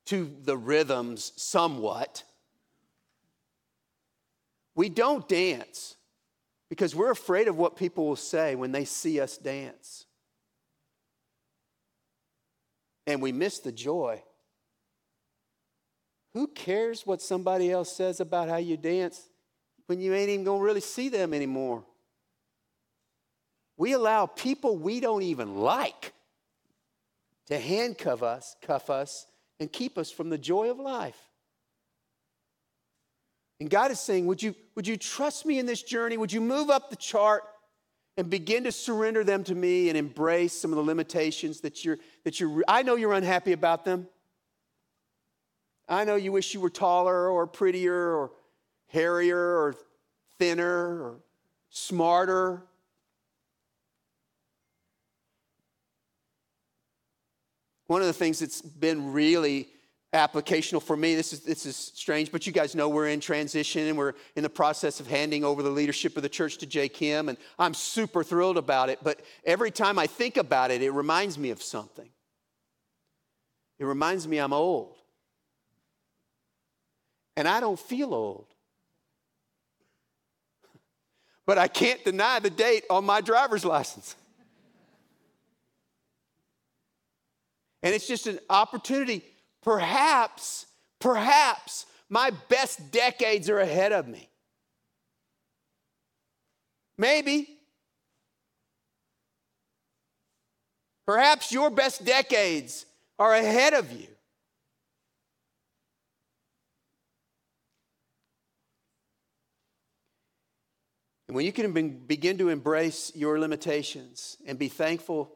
to 0.06 0.36
the 0.46 0.58
rhythms 0.58 1.32
somewhat. 1.36 2.24
We 4.74 4.90
don't 4.90 5.30
dance 5.30 5.96
because 6.70 6.96
we're 6.96 7.12
afraid 7.12 7.48
of 7.48 7.56
what 7.56 7.76
people 7.76 8.08
will 8.08 8.16
say 8.16 8.56
when 8.56 8.72
they 8.72 8.86
see 8.86 9.22
us 9.22 9.38
dance. 9.38 10.08
And 13.06 13.22
we 13.22 13.32
miss 13.32 13.60
the 13.60 13.72
joy. 13.72 14.24
Who 16.34 16.48
cares 16.48 17.06
what 17.06 17.22
somebody 17.22 17.72
else 17.72 17.96
says 17.96 18.20
about 18.20 18.50
how 18.50 18.58
you 18.58 18.76
dance? 18.76 19.30
When 19.88 20.00
you 20.00 20.14
ain't 20.14 20.30
even 20.30 20.46
going 20.46 20.60
to 20.60 20.66
really 20.66 20.82
see 20.82 21.10
them 21.10 21.34
anymore. 21.34 21.84
We 23.78 23.94
allow 23.94 24.26
people 24.26 24.78
we 24.78 25.00
don't 25.00 25.24
even 25.24 25.56
like 25.62 26.14
to 27.48 27.58
handcuff 27.60 28.22
us, 28.22 28.56
cuff 28.62 28.90
us, 28.90 29.26
and 29.60 29.72
keep 29.72 29.98
us 29.98 30.12
from 30.12 30.30
the 30.30 30.38
joy 30.38 30.70
of 30.70 30.80
life. 30.80 31.18
And 33.60 33.70
God 33.70 33.92
is 33.92 34.00
saying, 34.00 34.28
would 34.28 34.44
you, 34.44 34.54
would 34.76 34.88
you 34.88 34.98
trust 34.98 35.46
me 35.46 35.58
in 35.58 35.66
this 35.66 35.82
journey? 35.82 36.18
Would 36.18 36.32
you 36.32 36.42
move 36.42 36.70
up 36.70 36.90
the 36.90 36.96
chart 36.96 37.44
and 38.18 38.30
begin 38.30 38.64
to 38.66 38.72
surrender 38.72 39.24
them 39.24 39.44
to 39.46 39.56
me 39.56 39.90
and 39.90 39.98
embrace 39.98 40.54
some 40.54 40.72
of 40.72 40.78
the 40.78 40.84
limitations 40.84 41.62
that 41.62 41.86
you're, 41.86 41.98
that 42.24 42.40
you're, 42.40 42.64
I 42.68 42.84
know 42.84 42.96
you're 42.96 43.14
unhappy 43.14 43.54
about 43.54 43.86
them. 43.86 44.08
I 45.88 46.04
know 46.04 46.16
you 46.16 46.32
wish 46.32 46.54
you 46.54 46.60
were 46.60 46.70
taller 46.70 47.30
or 47.30 47.48
prettier 47.48 47.96
or 47.96 48.32
hairier 48.88 49.38
or 49.38 49.76
thinner 50.40 51.04
or 51.04 51.20
smarter. 51.70 52.64
One 57.88 58.02
of 58.02 58.08
the 58.08 58.14
things 58.14 58.40
that's 58.40 58.62
been 58.62 59.14
really 59.14 59.70
applicational 60.14 60.82
for 60.82 60.98
me, 60.98 61.16
this 61.16 61.34
is, 61.34 61.42
this 61.42 61.66
is 61.66 61.76
strange, 61.76 62.32
but 62.32 62.48
you 62.48 62.54
guys 62.54 62.76
know 62.76 62.90
we're 62.90 63.10
in 63.10 63.20
transition 63.20 63.88
and 63.88 63.98
we're 63.98 64.14
in 64.36 64.44
the 64.44 64.50
process 64.50 65.00
of 65.00 65.08
handing 65.08 65.44
over 65.44 65.62
the 65.62 65.70
leadership 65.70 66.16
of 66.18 66.24
the 66.24 66.30
church 66.30 66.58
to 66.58 66.66
Jay 66.66 66.90
Kim, 66.90 67.30
and 67.30 67.38
I'm 67.60 67.74
super 67.74 68.24
thrilled 68.24 68.58
about 68.58 68.90
it. 68.90 69.00
But 69.04 69.22
every 69.46 69.72
time 69.72 70.00
I 70.00 70.08
think 70.08 70.38
about 70.38 70.72
it, 70.72 70.82
it 70.82 70.92
reminds 70.92 71.38
me 71.38 71.50
of 71.50 71.62
something. 71.62 72.10
It 73.80 73.86
reminds 73.86 74.28
me 74.28 74.38
I'm 74.38 74.54
old. 74.54 74.96
And 77.36 77.48
I 77.48 77.60
don't 77.60 77.80
feel 77.80 78.14
old 78.14 78.48
but 81.48 81.58
I 81.58 81.68
can't 81.68 82.04
deny 82.04 82.40
the 82.40 82.50
date 82.52 82.84
on 82.90 83.06
my 83.06 83.22
driver's 83.22 83.66
license. 83.66 84.16
And 87.82 87.96
it's 87.96 88.06
just 88.08 88.28
an 88.28 88.40
opportunity, 88.50 89.24
perhaps, 89.64 90.66
perhaps 91.00 91.86
My 92.10 92.32
best 92.50 92.92
decades 92.92 93.50
are 93.50 93.60
ahead 93.60 93.92
of 93.92 94.08
me. 94.08 94.30
Maybe. 96.98 97.48
Perhaps 101.06 101.52
your 101.52 101.70
best 101.70 102.04
decades 102.06 102.86
are 103.20 103.34
ahead 103.34 103.74
of 103.74 103.92
you. 103.92 104.08
And 111.28 111.36
when 111.36 111.46
you 111.46 111.52
can 111.52 112.06
begin 112.08 112.38
to 112.38 112.50
embrace 112.50 113.12
your 113.14 113.40
limitations 113.40 114.38
and 114.46 114.58
be 114.58 114.70
thankful, 114.70 115.34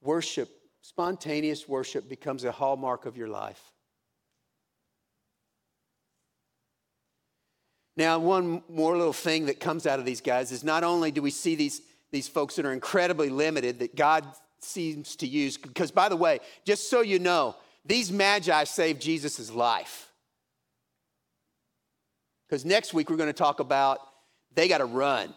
worship, 0.00 0.48
spontaneous 0.82 1.68
worship 1.68 2.08
becomes 2.08 2.44
a 2.44 2.52
hallmark 2.52 3.06
of 3.06 3.16
your 3.16 3.28
life. 3.28 3.60
Now, 7.96 8.20
one 8.20 8.62
more 8.68 8.96
little 8.96 9.12
thing 9.12 9.46
that 9.46 9.58
comes 9.58 9.84
out 9.84 9.98
of 9.98 10.04
these 10.04 10.20
guys 10.20 10.52
is 10.52 10.62
not 10.62 10.84
only 10.84 11.10
do 11.10 11.20
we 11.20 11.32
see 11.32 11.56
these, 11.56 11.82
these 12.12 12.28
folks 12.28 12.54
that 12.54 12.64
are 12.64 12.72
incredibly 12.72 13.28
limited 13.28 13.80
that 13.80 13.96
God 13.96 14.24
seems 14.60 15.16
to 15.16 15.26
use, 15.26 15.56
because 15.56 15.90
by 15.90 16.08
the 16.08 16.16
way, 16.16 16.38
just 16.64 16.88
so 16.88 17.00
you 17.00 17.18
know, 17.18 17.56
these 17.84 18.12
magi 18.12 18.62
saved 18.62 19.02
Jesus' 19.02 19.50
life. 19.50 20.07
Because 22.48 22.64
next 22.64 22.94
week 22.94 23.10
we're 23.10 23.16
going 23.16 23.28
to 23.28 23.32
talk 23.32 23.60
about 23.60 23.98
they 24.54 24.68
got 24.68 24.78
to 24.78 24.86
run. 24.86 25.34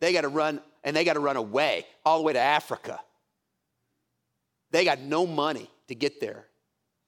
They 0.00 0.12
got 0.12 0.22
to 0.22 0.28
run, 0.28 0.60
and 0.82 0.94
they 0.94 1.04
got 1.04 1.14
to 1.14 1.20
run 1.20 1.36
away, 1.36 1.86
all 2.04 2.18
the 2.18 2.24
way 2.24 2.34
to 2.34 2.40
Africa. 2.40 3.00
They 4.70 4.84
got 4.84 5.00
no 5.00 5.26
money 5.26 5.70
to 5.88 5.94
get 5.94 6.20
there, 6.20 6.46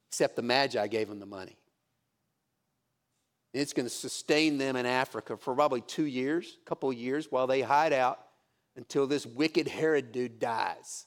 except 0.08 0.36
the 0.36 0.42
Magi 0.42 0.86
gave 0.86 1.08
them 1.08 1.18
the 1.18 1.26
money. 1.26 1.56
And 3.52 3.62
it's 3.62 3.72
going 3.72 3.86
to 3.86 3.90
sustain 3.94 4.58
them 4.58 4.76
in 4.76 4.86
Africa 4.86 5.36
for 5.36 5.54
probably 5.54 5.80
two 5.82 6.04
years, 6.04 6.56
a 6.62 6.68
couple 6.68 6.90
of 6.90 6.96
years, 6.96 7.30
while 7.30 7.46
they 7.46 7.60
hide 7.60 7.92
out 7.92 8.18
until 8.76 9.06
this 9.06 9.26
wicked 9.26 9.66
Herod 9.68 10.12
dude 10.12 10.38
dies. 10.38 11.06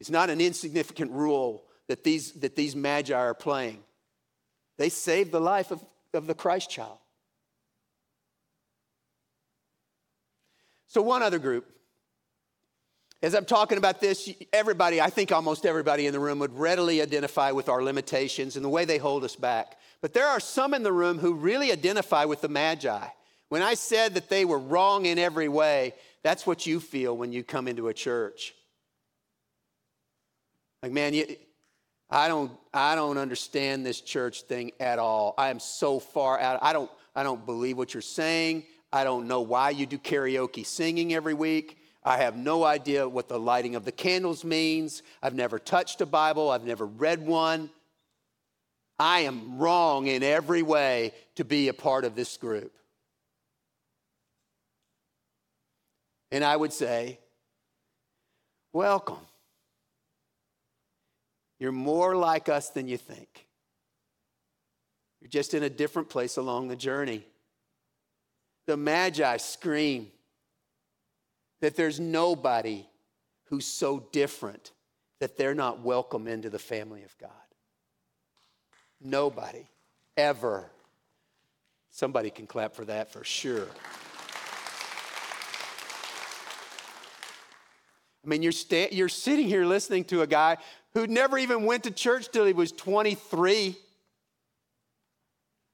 It's 0.00 0.10
not 0.10 0.30
an 0.30 0.40
insignificant 0.40 1.12
role 1.12 1.66
that 1.88 2.04
these, 2.04 2.32
that 2.32 2.56
these 2.56 2.74
magi 2.76 3.14
are 3.14 3.34
playing. 3.34 3.82
They 4.78 4.88
saved 4.88 5.32
the 5.32 5.40
life 5.40 5.70
of, 5.70 5.84
of 6.12 6.26
the 6.26 6.34
Christ 6.34 6.70
child. 6.70 6.98
So, 10.88 11.02
one 11.02 11.22
other 11.22 11.38
group. 11.38 11.66
As 13.22 13.34
I'm 13.34 13.46
talking 13.46 13.78
about 13.78 14.00
this, 14.00 14.30
everybody, 14.52 15.00
I 15.00 15.08
think 15.08 15.32
almost 15.32 15.64
everybody 15.64 16.06
in 16.06 16.12
the 16.12 16.20
room 16.20 16.38
would 16.38 16.56
readily 16.56 17.00
identify 17.00 17.50
with 17.50 17.68
our 17.68 17.82
limitations 17.82 18.56
and 18.56 18.64
the 18.64 18.68
way 18.68 18.84
they 18.84 18.98
hold 18.98 19.24
us 19.24 19.36
back. 19.36 19.78
But 20.02 20.12
there 20.12 20.26
are 20.26 20.38
some 20.38 20.74
in 20.74 20.82
the 20.82 20.92
room 20.92 21.18
who 21.18 21.34
really 21.34 21.72
identify 21.72 22.26
with 22.26 22.42
the 22.42 22.48
Magi. 22.48 23.06
When 23.48 23.62
I 23.62 23.74
said 23.74 24.14
that 24.14 24.28
they 24.28 24.44
were 24.44 24.58
wrong 24.58 25.06
in 25.06 25.18
every 25.18 25.48
way, 25.48 25.94
that's 26.22 26.46
what 26.46 26.66
you 26.66 26.78
feel 26.78 27.16
when 27.16 27.32
you 27.32 27.42
come 27.42 27.68
into 27.68 27.88
a 27.88 27.94
church. 27.94 28.54
Like, 30.82 30.92
man, 30.92 31.14
you, 31.14 31.36
I 32.08 32.28
don't, 32.28 32.52
I 32.72 32.94
don't 32.94 33.18
understand 33.18 33.84
this 33.84 34.00
church 34.00 34.42
thing 34.42 34.72
at 34.78 34.98
all. 34.98 35.34
I 35.36 35.48
am 35.48 35.58
so 35.58 35.98
far 35.98 36.38
out. 36.38 36.60
I 36.62 36.72
don't, 36.72 36.90
I 37.14 37.22
don't 37.22 37.44
believe 37.44 37.76
what 37.76 37.94
you're 37.94 38.00
saying. 38.00 38.64
I 38.92 39.02
don't 39.04 39.26
know 39.26 39.40
why 39.40 39.70
you 39.70 39.86
do 39.86 39.98
karaoke 39.98 40.64
singing 40.64 41.12
every 41.12 41.34
week. 41.34 41.78
I 42.04 42.18
have 42.18 42.36
no 42.36 42.62
idea 42.62 43.08
what 43.08 43.28
the 43.28 43.38
lighting 43.38 43.74
of 43.74 43.84
the 43.84 43.90
candles 43.90 44.44
means. 44.44 45.02
I've 45.20 45.34
never 45.34 45.58
touched 45.58 46.00
a 46.00 46.06
Bible. 46.06 46.50
I've 46.50 46.64
never 46.64 46.86
read 46.86 47.26
one. 47.26 47.70
I 48.98 49.20
am 49.20 49.58
wrong 49.58 50.06
in 50.06 50.22
every 50.22 50.62
way 50.62 51.12
to 51.34 51.44
be 51.44 51.68
a 51.68 51.74
part 51.74 52.04
of 52.04 52.14
this 52.14 52.36
group. 52.36 52.72
And 56.30 56.44
I 56.44 56.56
would 56.56 56.72
say, 56.72 57.18
welcome. 58.72 59.18
You're 61.58 61.72
more 61.72 62.14
like 62.14 62.48
us 62.48 62.70
than 62.70 62.88
you 62.88 62.96
think. 62.96 63.46
You're 65.20 65.30
just 65.30 65.54
in 65.54 65.62
a 65.62 65.70
different 65.70 66.08
place 66.08 66.36
along 66.36 66.68
the 66.68 66.76
journey. 66.76 67.24
The 68.66 68.76
Magi 68.76 69.38
scream 69.38 70.08
that 71.60 71.76
there's 71.76 71.98
nobody 71.98 72.86
who's 73.44 73.66
so 73.66 74.06
different 74.12 74.72
that 75.20 75.38
they're 75.38 75.54
not 75.54 75.80
welcome 75.80 76.26
into 76.26 76.50
the 76.50 76.58
family 76.58 77.02
of 77.02 77.16
God. 77.18 77.30
Nobody, 79.00 79.66
ever. 80.16 80.70
Somebody 81.90 82.30
can 82.30 82.46
clap 82.46 82.74
for 82.74 82.84
that 82.84 83.10
for 83.10 83.24
sure. 83.24 83.68
I 88.24 88.28
mean, 88.28 88.42
you're, 88.42 88.52
sta- 88.52 88.88
you're 88.90 89.08
sitting 89.08 89.46
here 89.46 89.64
listening 89.64 90.04
to 90.06 90.22
a 90.22 90.26
guy 90.26 90.56
who 90.96 91.06
never 91.06 91.36
even 91.36 91.64
went 91.64 91.84
to 91.84 91.90
church 91.90 92.30
till 92.30 92.46
he 92.46 92.54
was 92.54 92.72
23 92.72 93.76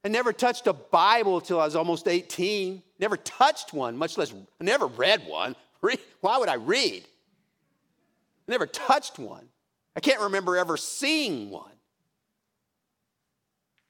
and 0.02 0.12
never 0.12 0.32
touched 0.32 0.66
a 0.66 0.72
Bible 0.72 1.40
till 1.40 1.60
I 1.60 1.64
was 1.64 1.76
almost 1.76 2.08
18. 2.08 2.82
Never 2.98 3.16
touched 3.16 3.72
one, 3.72 3.96
much 3.96 4.18
less, 4.18 4.34
never 4.58 4.88
read 4.88 5.24
one. 5.28 5.54
Why 6.22 6.38
would 6.38 6.48
I 6.48 6.54
read? 6.54 7.04
never 8.48 8.66
touched 8.66 9.20
one. 9.20 9.46
I 9.94 10.00
can't 10.00 10.20
remember 10.22 10.56
ever 10.56 10.76
seeing 10.76 11.50
one. 11.50 11.70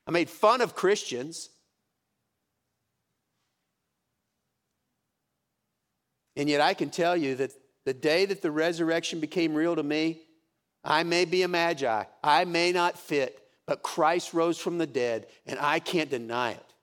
I 0.06 0.10
made 0.10 0.28
fun 0.28 0.60
of 0.60 0.74
Christians. 0.74 1.48
And 6.36 6.50
yet 6.50 6.60
I 6.60 6.74
can 6.74 6.90
tell 6.90 7.16
you 7.16 7.36
that 7.36 7.52
the 7.86 7.94
day 7.94 8.26
that 8.26 8.42
the 8.42 8.50
resurrection 8.50 9.18
became 9.18 9.54
real 9.54 9.74
to 9.74 9.82
me, 9.82 10.20
I 10.84 11.02
may 11.02 11.24
be 11.24 11.42
a 11.42 11.48
magi, 11.48 12.04
I 12.22 12.44
may 12.44 12.72
not 12.72 12.98
fit, 12.98 13.38
but 13.66 13.82
Christ 13.82 14.34
rose 14.34 14.58
from 14.58 14.78
the 14.78 14.86
dead, 14.86 15.26
and 15.46 15.58
I 15.60 15.78
can't 15.78 16.10
deny 16.10 16.52
it. 16.52 16.74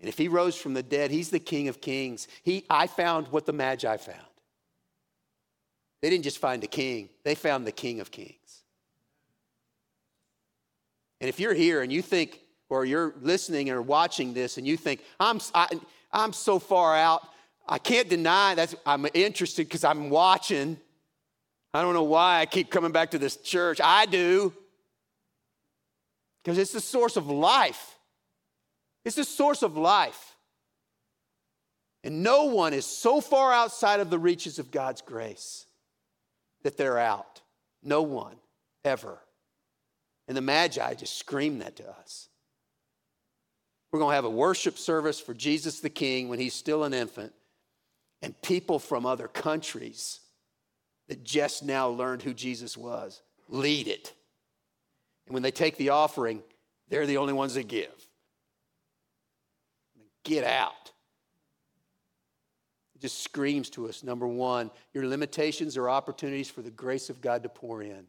And 0.00 0.08
if 0.08 0.18
he 0.18 0.28
rose 0.28 0.56
from 0.56 0.74
the 0.74 0.82
dead, 0.82 1.10
he's 1.10 1.30
the 1.30 1.38
King 1.38 1.68
of 1.68 1.80
Kings. 1.80 2.28
He, 2.42 2.64
I 2.68 2.86
found 2.86 3.28
what 3.28 3.46
the 3.46 3.52
Magi 3.54 3.96
found. 3.96 4.20
They 6.02 6.10
didn't 6.10 6.24
just 6.24 6.38
find 6.38 6.62
a 6.62 6.66
king, 6.66 7.08
they 7.24 7.34
found 7.34 7.66
the 7.66 7.72
King 7.72 8.00
of 8.00 8.10
Kings. 8.10 8.62
And 11.20 11.28
if 11.28 11.40
you're 11.40 11.54
here 11.54 11.82
and 11.82 11.90
you 11.90 12.02
think, 12.02 12.40
or 12.68 12.84
you're 12.84 13.14
listening 13.22 13.70
or 13.70 13.80
watching 13.80 14.34
this 14.34 14.58
and 14.58 14.66
you 14.66 14.76
think, 14.76 15.02
I'm, 15.18 15.40
I, 15.54 15.68
am 15.72 15.80
i 16.12 16.24
am 16.24 16.32
so 16.32 16.58
far 16.58 16.94
out, 16.94 17.26
I 17.66 17.78
can't 17.78 18.08
deny 18.08 18.54
that 18.54 18.74
I'm 18.84 19.06
interested 19.14 19.66
because 19.66 19.82
I'm 19.82 20.10
watching. 20.10 20.78
I 21.76 21.82
don't 21.82 21.92
know 21.92 22.04
why 22.04 22.40
I 22.40 22.46
keep 22.46 22.70
coming 22.70 22.90
back 22.90 23.10
to 23.10 23.18
this 23.18 23.36
church. 23.36 23.82
I 23.84 24.06
do. 24.06 24.50
Because 26.42 26.56
it's 26.56 26.72
the 26.72 26.80
source 26.80 27.18
of 27.18 27.28
life. 27.28 27.98
It's 29.04 29.16
the 29.16 29.24
source 29.24 29.62
of 29.62 29.76
life. 29.76 30.36
And 32.02 32.22
no 32.22 32.44
one 32.44 32.72
is 32.72 32.86
so 32.86 33.20
far 33.20 33.52
outside 33.52 34.00
of 34.00 34.08
the 34.08 34.18
reaches 34.18 34.58
of 34.58 34.70
God's 34.70 35.02
grace 35.02 35.66
that 36.62 36.78
they're 36.78 36.98
out. 36.98 37.42
No 37.82 38.00
one, 38.00 38.36
ever. 38.82 39.18
And 40.28 40.34
the 40.34 40.40
Magi 40.40 40.94
just 40.94 41.18
screamed 41.18 41.60
that 41.60 41.76
to 41.76 41.90
us. 41.90 42.30
We're 43.92 43.98
going 43.98 44.12
to 44.12 44.16
have 44.16 44.24
a 44.24 44.30
worship 44.30 44.78
service 44.78 45.20
for 45.20 45.34
Jesus 45.34 45.80
the 45.80 45.90
King 45.90 46.30
when 46.30 46.38
he's 46.38 46.54
still 46.54 46.84
an 46.84 46.94
infant 46.94 47.34
and 48.22 48.40
people 48.40 48.78
from 48.78 49.04
other 49.04 49.28
countries 49.28 50.20
that 51.08 51.24
just 51.24 51.64
now 51.64 51.88
learned 51.88 52.22
who 52.22 52.34
Jesus 52.34 52.76
was 52.76 53.22
lead 53.48 53.88
it. 53.88 54.12
And 55.26 55.34
when 55.34 55.42
they 55.42 55.50
take 55.50 55.76
the 55.76 55.90
offering, 55.90 56.42
they're 56.88 57.06
the 57.06 57.16
only 57.18 57.32
ones 57.32 57.54
that 57.54 57.68
give. 57.68 57.92
Get 60.24 60.44
out. 60.44 60.92
It 62.94 63.02
just 63.02 63.22
screams 63.22 63.70
to 63.70 63.88
us 63.88 64.02
number 64.02 64.26
one, 64.26 64.70
your 64.94 65.06
limitations 65.06 65.76
are 65.76 65.88
opportunities 65.88 66.48
for 66.48 66.62
the 66.62 66.70
grace 66.70 67.10
of 67.10 67.20
God 67.20 67.42
to 67.42 67.48
pour 67.48 67.82
in. 67.82 68.06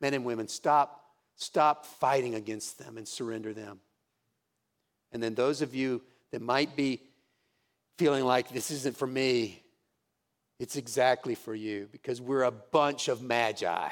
Men 0.00 0.14
and 0.14 0.24
women, 0.24 0.48
stop, 0.48 1.04
stop 1.36 1.84
fighting 1.84 2.34
against 2.34 2.78
them 2.78 2.96
and 2.96 3.08
surrender 3.08 3.52
them. 3.52 3.80
And 5.12 5.22
then 5.22 5.34
those 5.34 5.62
of 5.62 5.74
you 5.74 6.02
that 6.30 6.42
might 6.42 6.76
be 6.76 7.00
feeling 7.98 8.24
like 8.24 8.50
this 8.50 8.70
isn't 8.70 8.96
for 8.96 9.06
me, 9.06 9.63
it's 10.58 10.76
exactly 10.76 11.34
for 11.34 11.54
you 11.54 11.88
because 11.90 12.20
we're 12.20 12.44
a 12.44 12.50
bunch 12.50 13.08
of 13.08 13.22
magi 13.22 13.88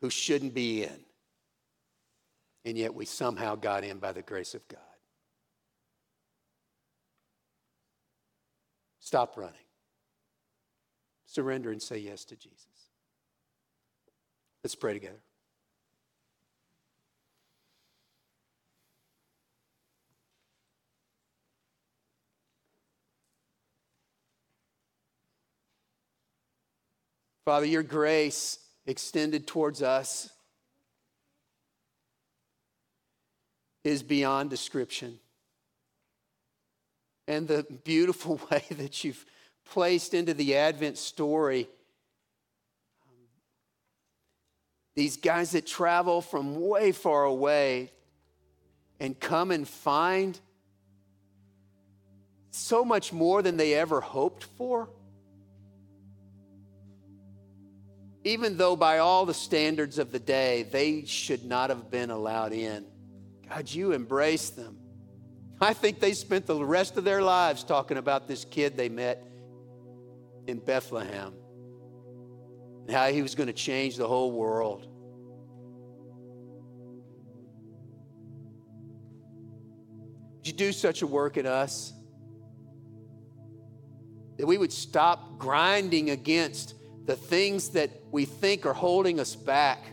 who 0.00 0.10
shouldn't 0.10 0.54
be 0.54 0.84
in. 0.84 1.00
And 2.64 2.76
yet 2.76 2.94
we 2.94 3.04
somehow 3.04 3.54
got 3.54 3.84
in 3.84 3.98
by 3.98 4.12
the 4.12 4.22
grace 4.22 4.54
of 4.54 4.66
God. 4.68 4.80
Stop 8.98 9.36
running. 9.36 9.54
Surrender 11.26 11.70
and 11.70 11.80
say 11.80 11.98
yes 11.98 12.24
to 12.24 12.36
Jesus. 12.36 12.66
Let's 14.64 14.74
pray 14.74 14.94
together. 14.94 15.20
Father, 27.46 27.64
your 27.64 27.84
grace 27.84 28.58
extended 28.86 29.46
towards 29.46 29.80
us 29.80 30.28
is 33.84 34.02
beyond 34.02 34.50
description. 34.50 35.20
And 37.28 37.46
the 37.46 37.64
beautiful 37.84 38.40
way 38.50 38.64
that 38.72 39.04
you've 39.04 39.24
placed 39.64 40.12
into 40.12 40.34
the 40.34 40.56
Advent 40.56 40.98
story 40.98 41.68
these 44.96 45.16
guys 45.18 45.52
that 45.52 45.66
travel 45.66 46.22
from 46.22 46.68
way 46.68 46.90
far 46.90 47.24
away 47.24 47.92
and 48.98 49.20
come 49.20 49.52
and 49.52 49.68
find 49.68 50.40
so 52.50 52.82
much 52.84 53.12
more 53.12 53.42
than 53.42 53.56
they 53.58 53.74
ever 53.74 54.00
hoped 54.00 54.44
for. 54.56 54.88
Even 58.26 58.56
though, 58.56 58.74
by 58.74 58.98
all 58.98 59.24
the 59.24 59.32
standards 59.32 60.00
of 60.00 60.10
the 60.10 60.18
day, 60.18 60.64
they 60.72 61.04
should 61.04 61.44
not 61.44 61.70
have 61.70 61.92
been 61.92 62.10
allowed 62.10 62.52
in. 62.52 62.84
God, 63.48 63.70
you 63.70 63.92
embrace 63.92 64.50
them. 64.50 64.78
I 65.60 65.72
think 65.72 66.00
they 66.00 66.12
spent 66.12 66.44
the 66.44 66.64
rest 66.64 66.96
of 66.96 67.04
their 67.04 67.22
lives 67.22 67.62
talking 67.62 67.98
about 67.98 68.26
this 68.26 68.44
kid 68.44 68.76
they 68.76 68.88
met 68.88 69.24
in 70.48 70.58
Bethlehem 70.58 71.34
and 72.88 72.90
how 72.90 73.06
he 73.12 73.22
was 73.22 73.36
going 73.36 73.46
to 73.46 73.52
change 73.52 73.94
the 73.96 74.08
whole 74.08 74.32
world. 74.32 74.88
Would 80.38 80.48
you 80.48 80.52
do 80.52 80.72
such 80.72 81.02
a 81.02 81.06
work 81.06 81.36
in 81.36 81.46
us? 81.46 81.92
That 84.38 84.46
we 84.48 84.58
would 84.58 84.72
stop 84.72 85.38
grinding 85.38 86.10
against 86.10 86.74
the 87.06 87.14
things 87.14 87.68
that 87.70 88.05
we 88.16 88.24
think 88.24 88.64
are 88.64 88.72
holding 88.72 89.20
us 89.20 89.36
back 89.36 89.84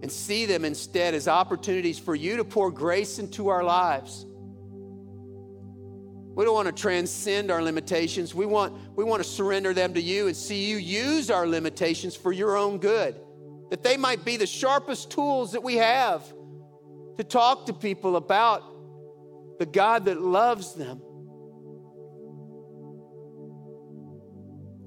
and 0.00 0.10
see 0.10 0.46
them 0.46 0.64
instead 0.64 1.12
as 1.12 1.28
opportunities 1.28 1.98
for 1.98 2.14
you 2.14 2.38
to 2.38 2.44
pour 2.44 2.70
grace 2.70 3.18
into 3.18 3.48
our 3.48 3.62
lives. 3.62 4.24
We 6.34 6.46
don't 6.46 6.54
want 6.54 6.74
to 6.74 6.82
transcend 6.82 7.50
our 7.50 7.62
limitations. 7.62 8.34
We 8.34 8.46
want, 8.46 8.74
we 8.96 9.04
want 9.04 9.22
to 9.22 9.28
surrender 9.28 9.74
them 9.74 9.92
to 9.92 10.00
you 10.00 10.28
and 10.28 10.34
see 10.34 10.64
you 10.64 10.78
use 10.78 11.30
our 11.30 11.46
limitations 11.46 12.16
for 12.16 12.32
your 12.32 12.56
own 12.56 12.78
good. 12.78 13.20
That 13.68 13.82
they 13.82 13.98
might 13.98 14.24
be 14.24 14.38
the 14.38 14.46
sharpest 14.46 15.10
tools 15.10 15.52
that 15.52 15.62
we 15.62 15.76
have 15.76 16.24
to 17.18 17.22
talk 17.22 17.66
to 17.66 17.74
people 17.74 18.16
about 18.16 18.62
the 19.58 19.66
God 19.66 20.06
that 20.06 20.22
loves 20.22 20.72
them. 20.72 21.02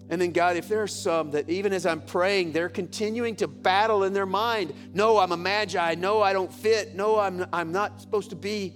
And 0.09 0.21
then, 0.21 0.31
God, 0.31 0.57
if 0.57 0.67
there 0.67 0.81
are 0.83 0.87
some 0.87 1.31
that 1.31 1.49
even 1.49 1.73
as 1.73 1.85
I'm 1.85 2.01
praying, 2.01 2.51
they're 2.51 2.69
continuing 2.69 3.35
to 3.37 3.47
battle 3.47 4.03
in 4.03 4.13
their 4.13 4.25
mind 4.25 4.73
no, 4.93 5.17
I'm 5.17 5.31
a 5.31 5.37
magi. 5.37 5.95
No, 5.95 6.21
I 6.21 6.33
don't 6.33 6.53
fit. 6.53 6.93
No, 6.95 7.19
I'm, 7.19 7.45
I'm 7.51 7.71
not 7.71 8.01
supposed 8.01 8.29
to 8.31 8.35
be. 8.35 8.75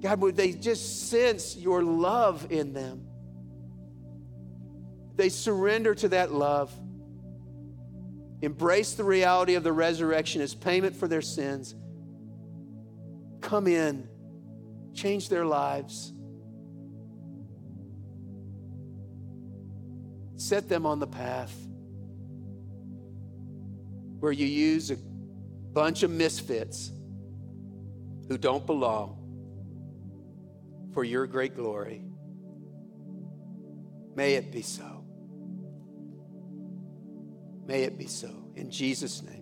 God, 0.00 0.20
would 0.20 0.36
they 0.36 0.52
just 0.52 1.08
sense 1.08 1.56
your 1.56 1.82
love 1.82 2.50
in 2.50 2.72
them? 2.72 3.06
They 5.14 5.28
surrender 5.28 5.94
to 5.96 6.08
that 6.08 6.32
love, 6.32 6.72
embrace 8.40 8.94
the 8.94 9.04
reality 9.04 9.54
of 9.54 9.62
the 9.62 9.72
resurrection 9.72 10.40
as 10.42 10.54
payment 10.54 10.96
for 10.96 11.06
their 11.06 11.22
sins, 11.22 11.74
come 13.40 13.66
in, 13.66 14.08
change 14.94 15.28
their 15.28 15.44
lives. 15.44 16.12
Set 20.42 20.68
them 20.68 20.86
on 20.86 20.98
the 20.98 21.06
path 21.06 21.54
where 24.18 24.32
you 24.32 24.44
use 24.44 24.90
a 24.90 24.96
bunch 25.72 26.02
of 26.02 26.10
misfits 26.10 26.90
who 28.26 28.36
don't 28.36 28.66
belong 28.66 29.18
for 30.92 31.04
your 31.04 31.28
great 31.28 31.54
glory. 31.54 32.02
May 34.16 34.34
it 34.34 34.50
be 34.50 34.62
so. 34.62 35.04
May 37.64 37.84
it 37.84 37.96
be 37.96 38.08
so. 38.08 38.50
In 38.56 38.68
Jesus' 38.68 39.22
name. 39.22 39.41